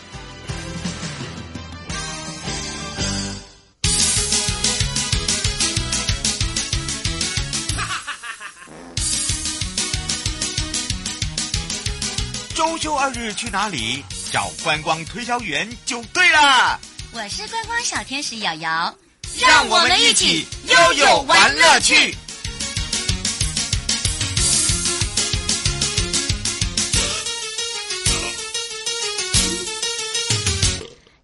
[12.54, 14.04] 周休二日去哪里？
[14.32, 16.80] 找观光推销员就对了。
[17.14, 18.96] 我是观光小天使瑶瑶，
[19.40, 22.16] 让我们一起悠悠玩乐趣。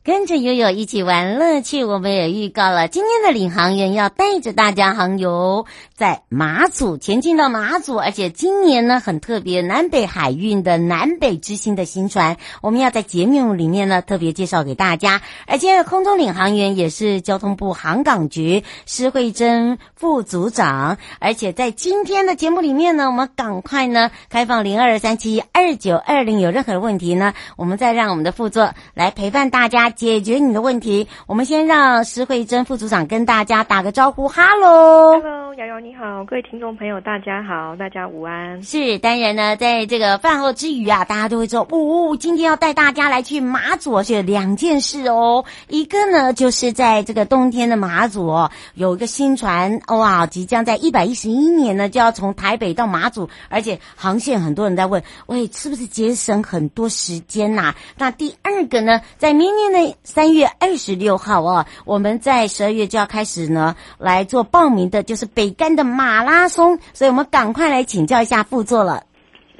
[0.08, 5.66] 跟着悠悠一起玩乐趣，我们也预告了今天的领航员要带着大家航游。
[5.98, 15.24] 在马祖，前进到马祖，而且今年呢很特别，南北海运的南北之星的新船，我们要在节目里面呢特别介绍给大家。
[15.48, 29.90] 而今天的空中领航员也是交通部航港局施慧珍副组长，而且在今天的节目里面呢，我们赶快呢开放零二三七二九二零，有任何问题呢，我们再让我们的副座来陪伴大家。
[29.90, 34.28] 解决你的问题，我们先让施慧珍副组长跟大家打个招呼。
[34.28, 38.62] 哈喽，哈喽，瑶瑶你好，各位听众朋友大家好，大家午安。
[38.62, 45.46] 是，当然呢，在这个饭后之余啊，大家都会说，呜、哦，今天要带大家来去马祖，是有两件事哦。
[45.70, 69.04] 一个呢，就是在这个冬天的马祖哦，有一个新船哇，即将在一百一十一年呢，就要从台北到马祖，而且航线很多人在问，喂，是不是节省很多时间呐、那第二个呢，在明年的三月二十六号啊，我们在十二月就要开始呢来做报名的，就是北竿的马拉松，所以我们赶快来请教一下副座了。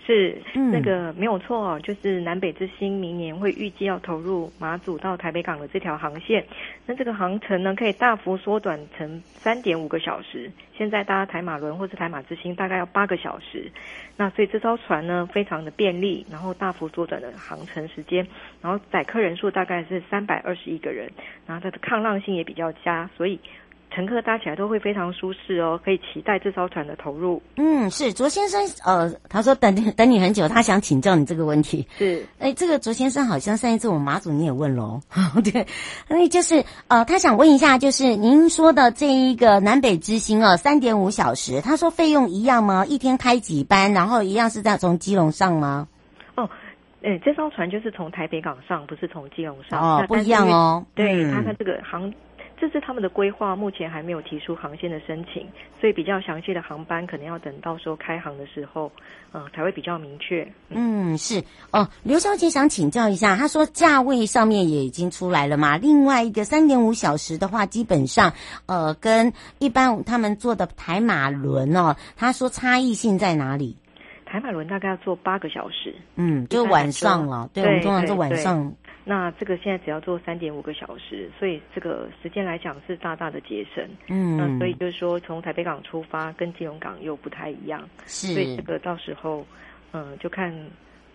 [0.06, 0.42] 是，
[0.72, 6.46] 那个没有错哦，就是南北之星明年会预计要投入马祖到台北港的这条航线，
[6.86, 10.50] 那这个航程呢可以大幅缩短成三点五个小时。
[10.78, 13.70] 现在搭台马轮或是台马之星大概要八个小时，
[14.16, 18.26] 那所以这艘船呢非常的便利，然后大幅缩短了航程时间，
[18.62, 21.12] 然后载客人数大概是三百二十一个人，
[21.46, 23.38] 然后它的抗浪性也比较佳，所以。
[23.90, 27.42] 乘客搭起来都会非常舒适哦，可以期待这艘船的投入。
[27.56, 31.88] 嗯，是卓先生，呃，他说等等你很久，他想请教你这个问题。
[31.98, 35.02] 是，哎，这个卓先生好像上一次我们马祖你也问喽，
[35.44, 35.66] 对，
[36.10, 42.86] 那就是呃，他想问一下，就是您说的这一个南北之星哦，三点五小时，他说费用一样吗？
[42.86, 43.94] 一天开几班？
[43.94, 45.88] 然后一样是在从基隆上吗？
[46.36, 46.48] 哦，
[47.02, 50.86] 哎，这艘船就是从台北港上，不是从基隆上哦，不一样哦。
[50.94, 52.14] 对，他的这个航。
[52.60, 55.48] 这是他们的规划，目前还没有提出航线的申请，
[55.80, 58.92] 所以比较详细的航班可能要等到时候开航的时候，
[59.32, 60.48] 呃，才会比较明确。
[60.70, 61.88] 嗯，是哦。
[62.02, 65.78] 刘小姐想请教一下，她说价位上面也已经出来了嘛？
[65.78, 68.34] 另外一个三点五小时的话，基本上
[68.66, 73.78] 呃，跟一般他们坐的台马轮哦，她说差异性在哪里？
[74.26, 77.50] 台马轮大概要坐八个小时，嗯，就晚上了。
[77.54, 78.74] 对，对，我们通常是晚上。
[79.08, 83.88] 那这个现在只要做三点五个小时，所以这个时间来讲是大大的节省。
[84.08, 89.46] 嗯，那所以就是说从台北港出发跟金融港又不太一样，是，所以这个到时候，
[89.92, 90.54] 嗯、呃，就看。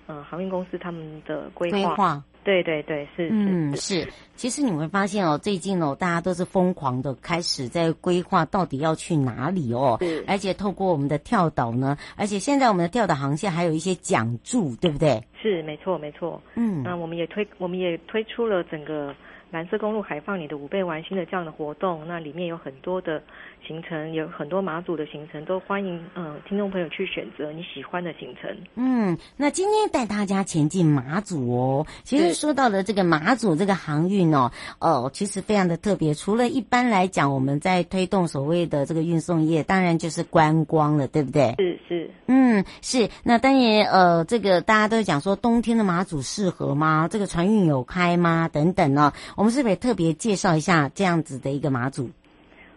[0.09, 4.09] 嗯，航运公司他们的规划，规划，对对对，是，嗯，是，是。
[4.35, 10.25] 其实你会发现哦，最近哦，大家都是疯狂的开始在规划到底要去哪里哦，是。
[10.27, 15.23] 而且透过我们的跳岛呢，而且现在我们的跳岛航线还有一些讲助，对不对？
[15.41, 16.43] 是，没错，没错。
[16.55, 19.15] 嗯，那我们也推，我们也推出了整个。
[19.53, 23.23] 蓝色公路海放你的五倍玩心的这样的活动，那里面有很多的
[23.67, 28.51] 行程，有很多马祖的行程，都欢迎嗯、呃、听众朋友去选择你喜欢的行程。
[28.77, 31.87] 嗯，那今天带大家前进马祖哦。
[32.03, 34.51] 其实说到了这个马祖这个航运哦，
[34.81, 36.15] 哦，其实非常的特别。
[36.15, 41.55] 除了一般来讲，我们在推动所谓的这个运送业，当然就是观光了，对不对？
[41.59, 41.93] 是是。
[41.93, 43.11] 是，嗯，是。
[43.23, 47.07] 那当然，呃，这个大家都讲说，冬天的马祖适合吗？
[47.11, 48.49] 这个船运有开吗？
[48.49, 52.09] 等等呢、哦，我们是不是也特别介绍一下这样子的一个马祖？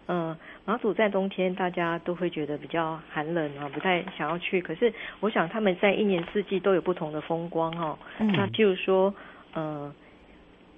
[0.08, 4.60] 嗯、呃，马祖在冬天大家都会觉得比较寒冷啊，不太想要去。
[4.60, 7.96] 可是我想他们在一年四季都有不同的风光哦。
[8.18, 9.14] 嗯、那譬如说，
[9.54, 9.94] 呃，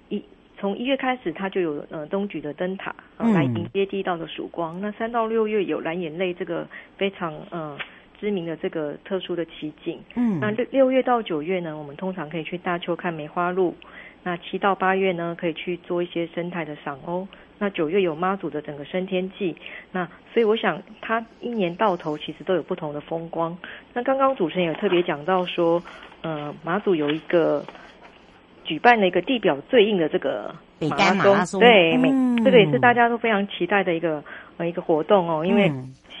[0.09, 0.23] 一
[0.59, 4.77] 从一月开始，它就有呃东莒的灯塔、呃、来迎接第一道的曙光。
[4.77, 6.67] 嗯、那三到六月有蓝眼泪这个
[6.97, 7.75] 非常呃
[8.19, 9.99] 知名的这个特殊的奇景。
[10.13, 10.39] 嗯。
[10.39, 13.73] 那六六月到九月呢，我们通常可以去大邱看梅花鹿。
[14.23, 17.27] 那七到八月呢，可以去做一些生态的赏鸥。
[17.61, 19.53] 那九月有妈祖的整个升天祭，
[19.91, 23.57] 那所以我想，它一年到头其实都有不同的风光。
[23.93, 25.83] 那刚刚主持人有特别讲到说，
[26.21, 27.65] 呃，马祖有一个
[28.63, 34.23] 举办了一个地表最硬的这个马拉松，马拉松对，每、嗯、这个也是大家都非常期待的一个
[34.55, 35.69] 呃一个活动哦，因为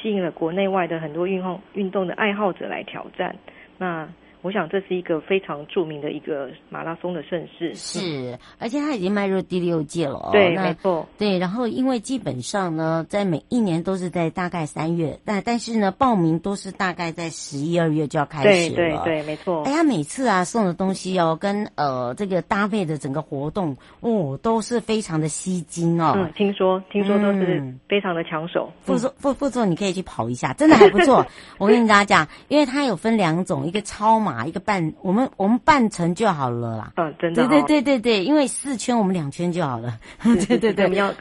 [0.01, 3.33] 吸引了国内外的很多运动运动的爱好者来挑战。
[3.77, 4.05] 那
[4.41, 10.29] 我想这是一个非常著名的一个马拉松的盛事，是，而且它已经迈入第六届了哦。
[10.31, 11.05] 对，没错。
[11.17, 18.75] 对，然后因为基本上呢，在每一年都是在大概三月，但但是呢，报名都是大概在十一二月就要开始了。
[18.77, 19.63] 对对对，没错。
[19.63, 26.13] 哎呀，每次啊送的东西哦，跟呃这个搭配的整个活动哦，都是非常的吸睛哦。
[26.15, 28.71] 嗯，听说听说都是非常的抢手。
[28.83, 31.25] 副座副副座，你可以去跑一下，真的还不错。
[31.59, 34.28] 我跟大家讲，因为它有分两种，一个超马。
[34.29, 36.93] 马一个半，我们我们半程就好了啦。
[36.97, 37.47] 嗯，真的、哦。
[37.47, 39.97] 对对对对对，因为四圈我们两圈就好了。
[40.47, 41.11] 对对对，我们要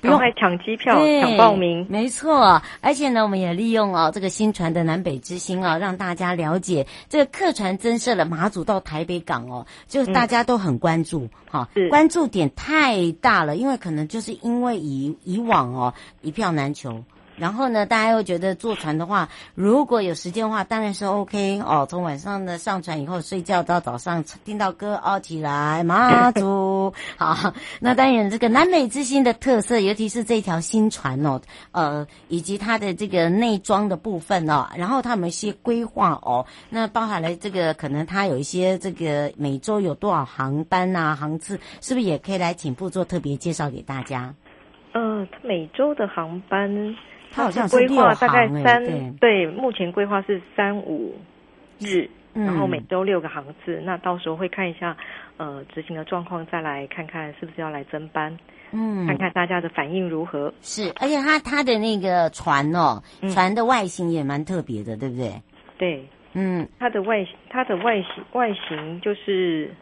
[0.00, 1.84] 不用还抢机票、抢报名。
[1.90, 17.02] 没错，而且呢，我们也利用哦这个新船的南北之星啊、哦，让大家了解这个客船增设了马祖到台北港哦，就是大家都很关注哈，嗯哦、关注点太大了，因为可能就是因为以以往哦一票难求。
[17.36, 21.86] 然后呢，大家又觉得坐船的话，如果有时间的话，当然是 OK 哦。
[21.88, 27.52] 从晚上呢上船以后睡觉到早上听到歌哦，起来妈祖好。
[27.80, 31.40] 那当然，这个南美之星的特色，尤其是这条新船哦，
[31.72, 44.34] 呃，以及它的这个内装的部分哦，然后它有一些规划哦，那包含了这个可能它有一些这个每周有多少航班啊航次，是不是也可以来请部座特别介绍给大家？
[44.92, 46.94] 呃，每周的航班。
[47.34, 51.14] 它好像是规划大概三对，目前规划是三五
[51.80, 53.80] 日，嗯、然后每周六个航次。
[53.84, 54.96] 那到时候会看一下，
[55.36, 58.38] 呃，执行的状况，再来看看是不是要来增班，
[58.70, 60.54] 嗯，看看大家的反应如何。
[60.60, 65.32] 是，而且它它的那个船哦，嗯、船的外形也蛮特别的，对不对？
[65.76, 69.74] 对，嗯，它的外它的外形外形就是。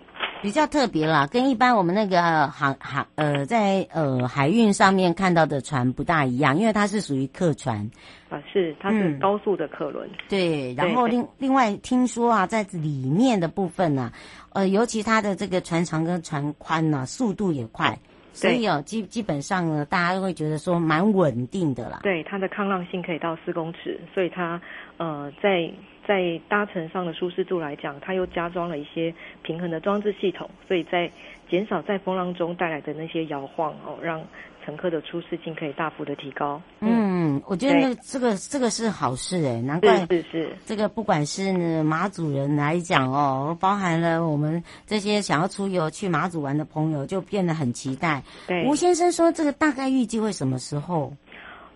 [0.42, 7.88] 比较特别啦，跟一般我们那个航航呃在呃海运上面看到的船不大一样，因为它是属于客船
[8.28, 10.08] 啊，是它是高速的客轮。
[10.08, 14.12] 嗯、对，然后另另外听说啊，在里面的部分呢、啊，
[14.54, 17.96] 呃，尤其它的这个船长跟船宽呢、啊，速度也快，
[18.32, 22.00] 所以哦基基本上呢，大家都会觉得说蛮稳定的啦。
[22.02, 24.60] 对，它的抗浪性可以到四公尺，所以它
[24.96, 25.70] 呃在。
[26.06, 31.10] 在搭乘上的舒适度来讲，它又加装了一些平衡的装置系统，所以在
[31.48, 34.20] 减少在风浪中带来的那些摇晃哦，让
[34.64, 36.60] 乘客的舒适性可以大幅的提高。
[36.80, 48.22] 嗯，嗯我觉得这个这个是好事诶，难怪是是这个不管是马祖人来讲哦，包含了我们这些想要出游去马祖玩的朋友，就变得很期待。
[48.48, 51.12] 对，吴先生说这个大概预计会什么时候？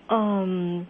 [0.08, 0.86] 嗯。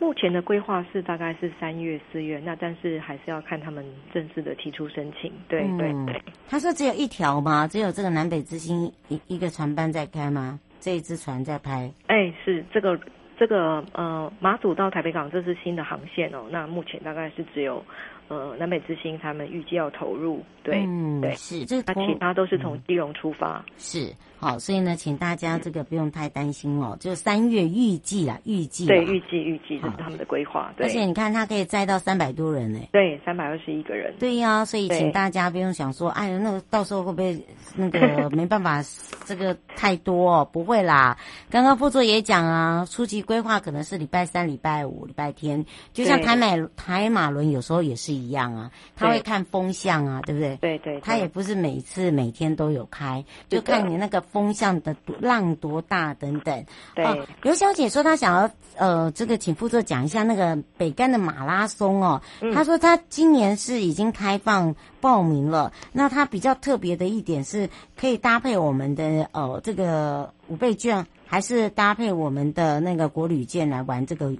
[0.00, 5.30] 目前的规划是大概是三月四月，那但是还是要看他们正式的提出申请。
[5.46, 7.68] 对对对，他说只有一条吗？
[7.68, 10.58] 只有这个南北之星一一个船班在开吗？
[10.80, 11.92] 这一只船在拍？
[12.06, 12.98] 哎，是这个
[13.38, 16.46] 这个呃马祖到台北港这是新的航线哦。
[16.50, 17.84] 那目前大概是只有。
[18.28, 37.38] 呃，南北之星他们预计要投入，对，嗯、对，是这个，那其他都是从基隆出发，嗯、是好，所以呢，请大家这个不用太担心哦，就三月预计啦，预计对，预计预计这是他们的规划，对，而且你看，它可以载到三百多人呢，对，三百二十一个人，对呀、啊，所以请大家不用想说，哎，那个到时候会不会
[37.74, 38.82] 那个没办法，
[39.24, 41.16] 这个太多、哦，不会啦。
[41.50, 48.10] 刚刚副座也讲啊，初期规划可能是礼拜三、礼拜五、礼拜天，就像台马台马轮有时候也是。
[48.20, 50.56] 一样啊，他会看风向啊，对，对不对？
[50.56, 56.64] 对，对对，他也不是每次每天都有开，就看你那个风向的浪多大等等。
[56.94, 57.04] 对，
[57.42, 62.20] 刘、啊、小姐说她想要呃，这个请副座讲一下那个北干的马拉松哦。
[62.40, 74.32] 嗯、她说她今年是已经开放报名了，那她比较特别的一点是可以搭配我们的呃这个五倍券，还是搭配我们的那个国旅券来玩这个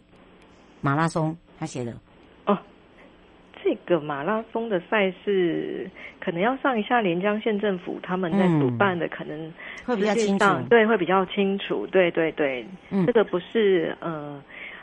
[0.81, 1.37] 马拉松？
[1.59, 1.95] 她写的。
[3.63, 5.89] 这个马拉松的赛事，
[6.21, 9.53] 可能要上一下连江县政府他们在主办的，可能
[9.85, 14.43] 会比较清楚，对，会比较清楚，对对对，嗯、这个不是呃。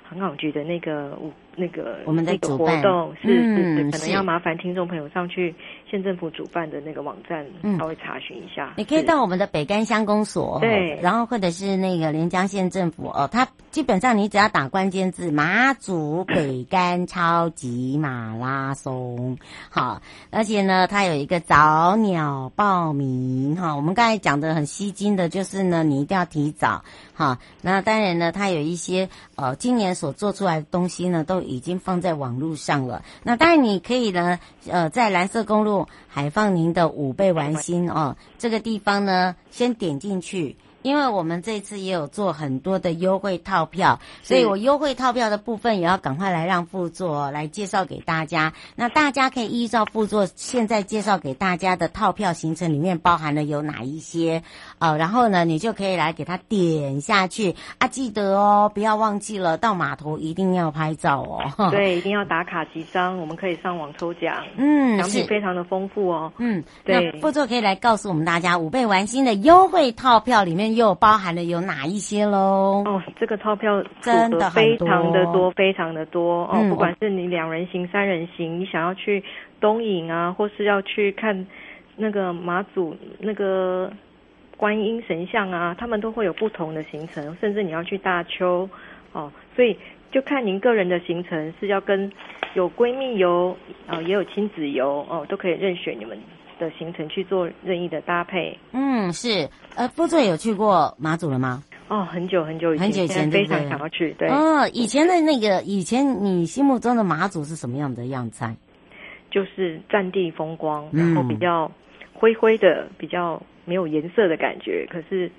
[0.09, 1.19] 航港局的那个
[1.57, 5.53] 那个我们的那个活动是是是，可能要麻烦听众朋友上去
[5.89, 7.45] 县政府主办的那个网站
[7.77, 8.73] 稍微查询一下。
[8.77, 19.37] 你可以到我们的北干乡公所，对，然后或者是那个连江县政府哦，它基本上你只要打关键字“马祖北干超级马拉松”，
[19.69, 23.75] 好，而且呢，它有一个早鸟报名哈。
[23.75, 26.83] 我们刚才讲的很吸睛的就是呢，你一定要提早。
[27.17, 33.03] 好，那当然呢，它有一些呃，今年所做出来的东西呢，都已经放在网络上了。
[33.23, 40.57] 那当然你可以呢，呃，在蓝色公路海放您的五倍玩心哦，这个地方呢，先点进去。
[40.87, 48.53] 因为我们这次也有做很多的优惠套票，所以我优惠套票的部分也要赶快来让副座来介绍给大家。
[48.77, 54.43] 那大家可以依照副座现在介绍给大家的套票行程里面包含了有哪一些，
[54.79, 61.51] 呃，然后呢，你就可以来给他点下去啊，记得哦，不要忘记了到码头一定要拍照哦。
[61.69, 64.41] 对，一定要打卡几张，我们可以上网抽奖。
[64.55, 66.31] 嗯，奖品非常的丰富哦。
[66.37, 70.76] 嗯，对，那副座可以来告诉我们大家五倍玩心的优惠套票里面。
[70.77, 72.83] 又包含了有哪一些喽？
[72.85, 76.65] 哦，这个钞票真的非常的多，非常的多哦。
[76.69, 79.21] 不管是你两人行、三人行，你想要去
[79.59, 81.45] 东引啊，或是要去看
[81.97, 83.91] 那个马祖那个
[84.55, 87.35] 观音神像啊，他们都会有不同的行程。
[87.41, 88.69] 甚至你要去大邱
[89.11, 89.77] 哦，所以
[90.11, 92.11] 就看您个人的行程是要跟
[92.53, 93.57] 有闺蜜游
[93.87, 96.17] 啊，也有亲子游哦，都可以任选你们
[96.59, 98.57] 的行程去做任意的搭配。
[98.71, 99.49] 嗯，是。
[99.75, 101.63] 呃，副座有去过马祖了吗？
[101.87, 104.13] 哦，很久很久以前，很久以前非常想要去。
[104.17, 104.27] 对。
[104.29, 108.45] 哦，以前的那个，以前你心目中的马祖是什么样的样子？
[109.31, 111.71] 就是占地风光，然后比较
[112.13, 114.87] 灰灰的，嗯、比较没有颜色的感觉。
[114.89, 115.31] 可是。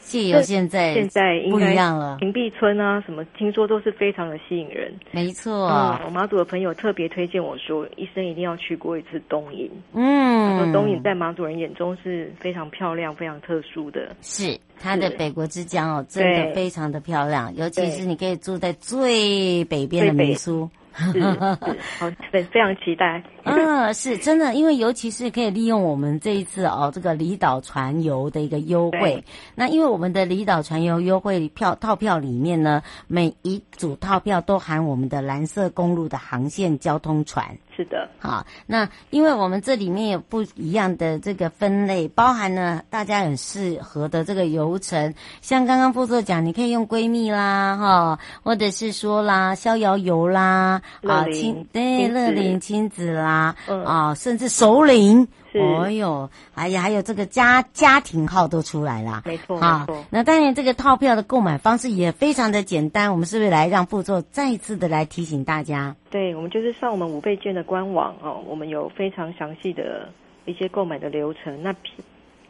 [0.00, 4.92] 借由现在现在不一样了，平壁村啊，什么听说都是非常的吸引人。
[5.12, 9.70] 没错，嗯，我马祖的朋友特别推荐我说，一生一定要去过一次东引。
[9.94, 14.16] 嗯，说东引在马祖人眼中是非常漂亮、非常特殊的。
[14.22, 20.68] 是它的北国之江哦，真的非常的漂亮，尤其是你可以住在最北边的民宿。
[20.92, 23.22] 是，好，对，非常期待。
[23.44, 29.24] 嗯，是真的，因为尤其是可以利用我们这一次哦，这个离岛船游的一个优惠。
[29.54, 37.58] 那因为我们的离岛船游优惠票套票里面呢，每一组套票都含我们的蓝色公路的航线交通船。
[37.76, 53.29] 是的，好，那因为我们这里面有不一样的这个分类，包含了大家很适合的这个游程，像刚刚副座讲，你可以用闺蜜啦，哈，或者是说啦，逍遥游啦，啊，亲对乐龄亲子啦，
[53.68, 55.26] 嗯、啊，甚至首领。
[55.52, 65.96] 哦哟，哎呀，还有这个家家庭号都出来了，没错，啊，那当然这个套票的购买方式也非常的简单，我们是不是来让副座再一次的来提醒大家？
[66.08, 70.08] 对，我们就是上我们五倍券的官网哦，我们有非常详细的
[70.44, 71.74] 一些购买的流程，那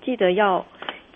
[0.05, 0.63] 记得要。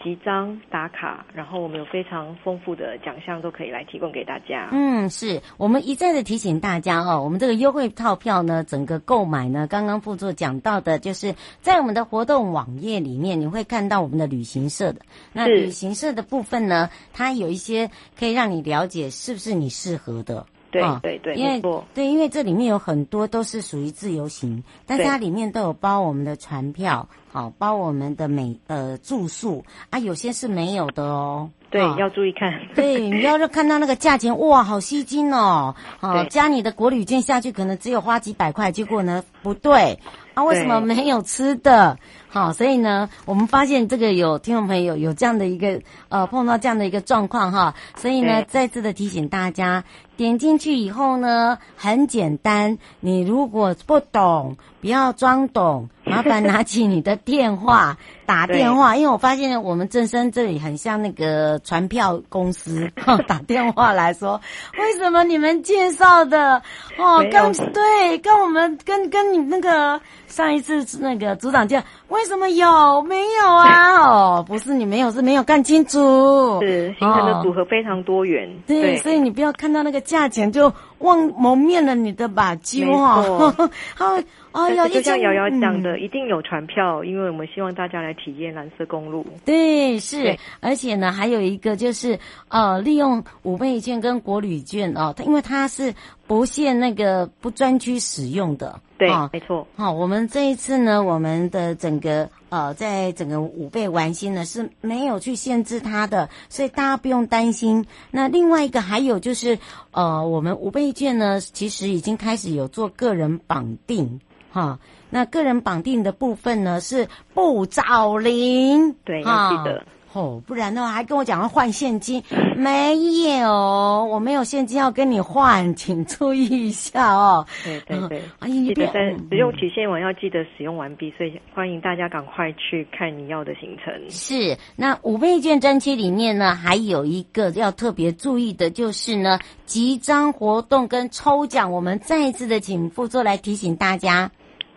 [0.04, 4.68] 集章打卡，然后我们有非常丰富的奖项都可以来提供给大家。
[4.70, 15.00] 嗯，是我们一再的提醒大家哦，我们这个优惠套票呢，整个购买呢，刚刚副座讲到的，就是在我们的活动网页里面，你会看到我们的旅行社的。
[15.32, 20.44] 那旅行社的部分呢，它有一些可以让你了解是不是你适合的。
[20.80, 21.62] 对对对，因为
[21.94, 31.50] 对，因为这里面有很多都是属于自由行，但是它里面都有包我们的船票，好包我们的美呃住宿啊，有些是没有的哦。
[31.70, 32.52] 对，要注意看。
[32.76, 35.74] 对， 你要是看到那个价钱，哇，好吸睛哦！
[35.98, 39.98] 好，加你的国旅券下去，可能只有花几百块，结果呢，不对
[40.34, 41.96] 啊，为什么没有吃的？
[42.28, 49.84] 好，所以呢，我们发现这个有听众朋友有这样的一个呃碰到这样的一个状况哈，所以呢，再次的提醒大家，
[50.16, 62.90] 点进去以后呢，很简单，你如果不懂，不要装懂，麻烦拿起你的电话 打电话，因为我发现我们正声这里很像那个传票公司，
[63.28, 64.40] 打电话来说，
[64.76, 66.60] 为什么你们介绍的？
[66.98, 70.00] 哦，跟对跟我们跟跟你那个
[70.34, 72.24] 上一次那个组长讲为。
[72.24, 74.00] 什么有没有啊？
[74.08, 76.58] 哦，不是你没有，是没有看清楚。
[76.62, 78.48] 是形成的组合非常多元。
[78.48, 83.54] 哦、对，对，所以你不要看到那个价钱就忘蒙面了你的把揪哈。
[84.54, 89.26] 好，哦，有就像瑶瑶讲的、嗯，一定有船票，因为我们希望大家来体验蓝色公路。
[89.44, 95.92] 对，是，而且呢，还有一个就是呃，利用五倍券跟国旅券哦，它因为它是
[96.28, 98.80] 不限那个不专区使用的。
[98.96, 99.66] 对，哦、没错。
[99.74, 107.84] 好、哦，我们这一次呢，我们的整个呃，在整个五倍玩心呢是没有去限制它的，所以大家不用担心。
[108.12, 109.58] 那另外一个还有就是
[109.90, 114.20] 呃，我们五倍券呢，其实已经开始有做个人绑定。
[114.54, 114.78] 哈，
[115.10, 122.22] 那个人绑定的部分呢是不找零，对，要记得哦，不然的话还跟我讲要换现金，
[122.56, 122.94] 没
[123.40, 127.44] 有，我没有现金要跟你换，请注意一下哦。
[127.64, 133.92] 对对对，哎，记得在使用期限完要记得使用完毕，所以欢迎大家赶快去看你要的行程。
[134.08, 144.30] 是，那五倍券专区里面呢，还有一个要特别注意的就是呢，集章活动跟抽奖，我们再一次的请副座来提醒大家。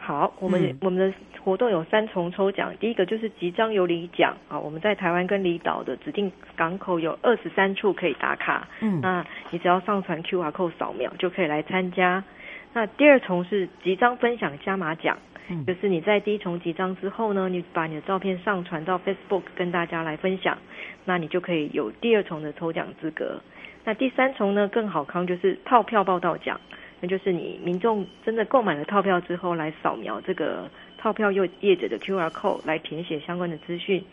[0.07, 12.23] 好，我们、嗯、我们的活动有三重抽奖，第一个就是集章有礼奖啊，我们在台湾跟离岛的指定港口有二十三处可以打卡，嗯，那你只要上传 QR code 扫描就可以来参加。
[12.71, 15.17] 那第二重是集章分享加码奖，
[15.49, 20.57] 嗯，就是你在第一重集章之后呢，你把你的照片上传到 Facebook 跟大家来分享，
[21.03, 23.41] 那你就可以有第二重的抽奖资格。
[23.83, 26.61] 那第三重呢更好康，就是套票报道奖。
[26.99, 34.03] 那就是你民众真的购买了套票之后，来扫描这个套票业业者的 QR code，来填写相关的资讯，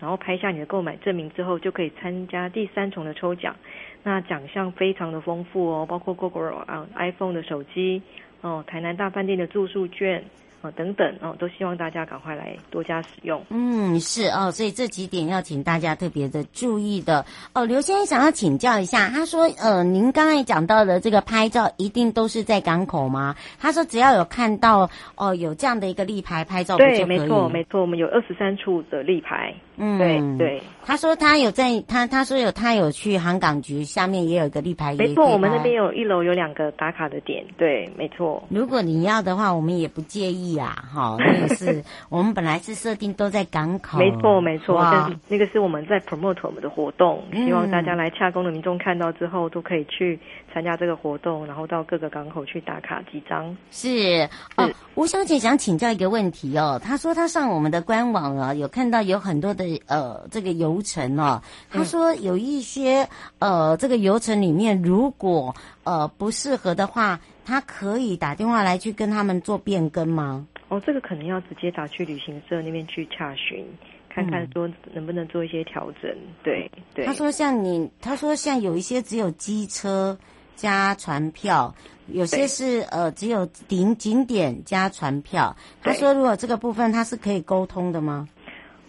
[0.00, 3.54] 然后拍下你的购买证明之后，就可以参加第三重的抽奖。
[4.02, 8.02] 那奖项非常的丰富哦，包括 Google 啊 iPhone 的手机
[8.40, 10.24] 哦，台南大饭店的住宿券。
[10.62, 13.44] 哦，等等哦，都希望大家赶快来多加使用。
[13.50, 17.64] 嗯，是哦，所以这几点要请大家特别的注意的哦。
[17.64, 23.34] 刘先生想要请教一下，他说，呃，您刚才讲到的这个拍照一定都是在港口吗？
[23.58, 26.76] 他说只要有看到哦有这样的一个立牌拍照？
[26.76, 29.52] 对，没错，没错，我们有二十三处的立牌。
[29.78, 30.62] 嗯，对对。
[30.84, 34.94] 他说他有在他他说有他有去航港局下面也有一个立牌。
[34.94, 37.44] 没错，我们那边有一楼有两个打卡的点。
[37.56, 38.42] 对，没错。
[38.48, 40.51] 如果你要的话，我们也不介意。
[40.54, 50.18] 呀，哈，那个是 我们本来是设定都在港口，没错没错，但是那个是我们在 promote 我们的活动，希望大家来洽公的民众看到之后都可以去
[50.52, 53.56] 参加这个活动，然后到各个港口去打卡几张。
[53.70, 67.20] 是哦，吴小姐想请教一个问题哦，她说她上我们的官网啊，有看到有很多的呃这个游程哦，她说有一些呃这个游程里面如果呃不适合的话。
[67.44, 70.46] 他可以打电话来去跟他们做变更吗？
[70.68, 73.66] 哦，这个可能要直接打去旅行社那边去洽询，
[74.08, 76.10] 看看说能不能做一些调整。
[76.10, 77.04] 嗯、对对。
[77.04, 80.18] 他说像你，他说像有一些只有机车
[80.56, 81.74] 加船票，
[82.06, 85.54] 有些是呃只有景景点加船票。
[85.82, 88.26] 他说如果这个部分他是可以沟通的吗？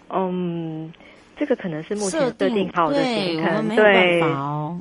[0.10, 0.94] 嗯。
[1.38, 4.22] 这个可能是目前设定好的行程，对，对，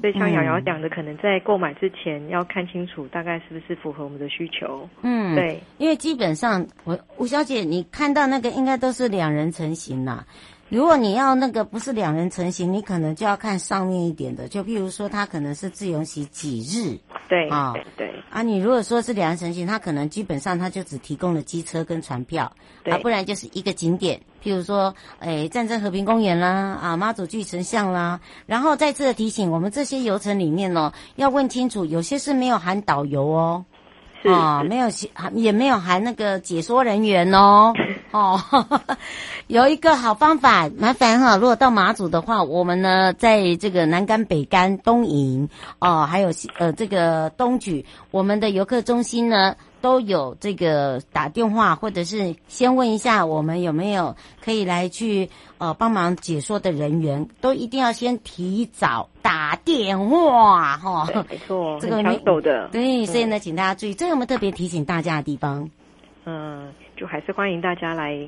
[0.00, 4.88] 所以像瑶瑶讲的，可能在购买之前要看清楚，大概是不是符合我们的需求。
[5.03, 10.24] 嗯，对，因为基本上，我吴小姐，你看到那个应该都是两人成型啦。
[10.72, 16.98] 如果你要那个不是两人成行，你可能就要看上面一点的，就譬如说他可能是自由行几日，
[17.28, 22.50] 对啊，对，对啊，你如果说是两人成行，他可能基本上他就只提供了机车跟船票，
[22.86, 33.66] 啊，不然就是一个景点，譬如说，诶，战争和平公园啦，啊，妈祖巨神像啦，然后再次的提醒，我们这些游程里面哦，要问清楚，有些是没有含导游哦。
[34.24, 34.86] 啊、哦，没有
[35.34, 37.74] 也没有含那个解说人员哦。
[38.12, 38.40] 哦，
[39.48, 45.48] 有一个好方法，麻烦哈，如果到马祖的话，我们呢在这个南竿、北竿、东营
[45.80, 49.56] 哦，还有呃这个东莒，我们的游客中心呢。
[49.82, 61.08] 都有这个打电话，或者是先问一下我们有没有可以来去呃帮忙解说的人员，都一定要先提早打电话哈。
[61.28, 62.68] 没错，这个抢手的。
[62.68, 65.68] 对，所以呢，请大家注意，这有没有特别提醒大家的地方？
[66.26, 68.18] 嗯，就还是欢迎大家来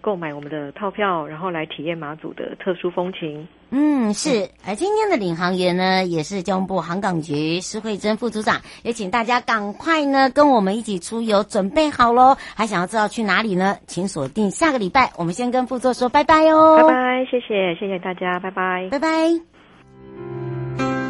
[0.00, 3.46] 购买我们的套票，然后来体验马祖的特殊风情。
[3.70, 4.48] 嗯，是。
[4.66, 12.36] 而今天的领航员呢，也是交通部航港局施慧珍副组长，也请大家赶快呢跟我们一起出游，准备好喽。
[12.54, 13.78] 还想要知道去哪里呢？
[13.86, 15.10] 请锁定下个礼拜。
[15.16, 16.76] 我们先跟副座说拜拜哦。
[16.76, 21.01] 拜拜，谢谢，谢谢大家，拜拜，拜拜。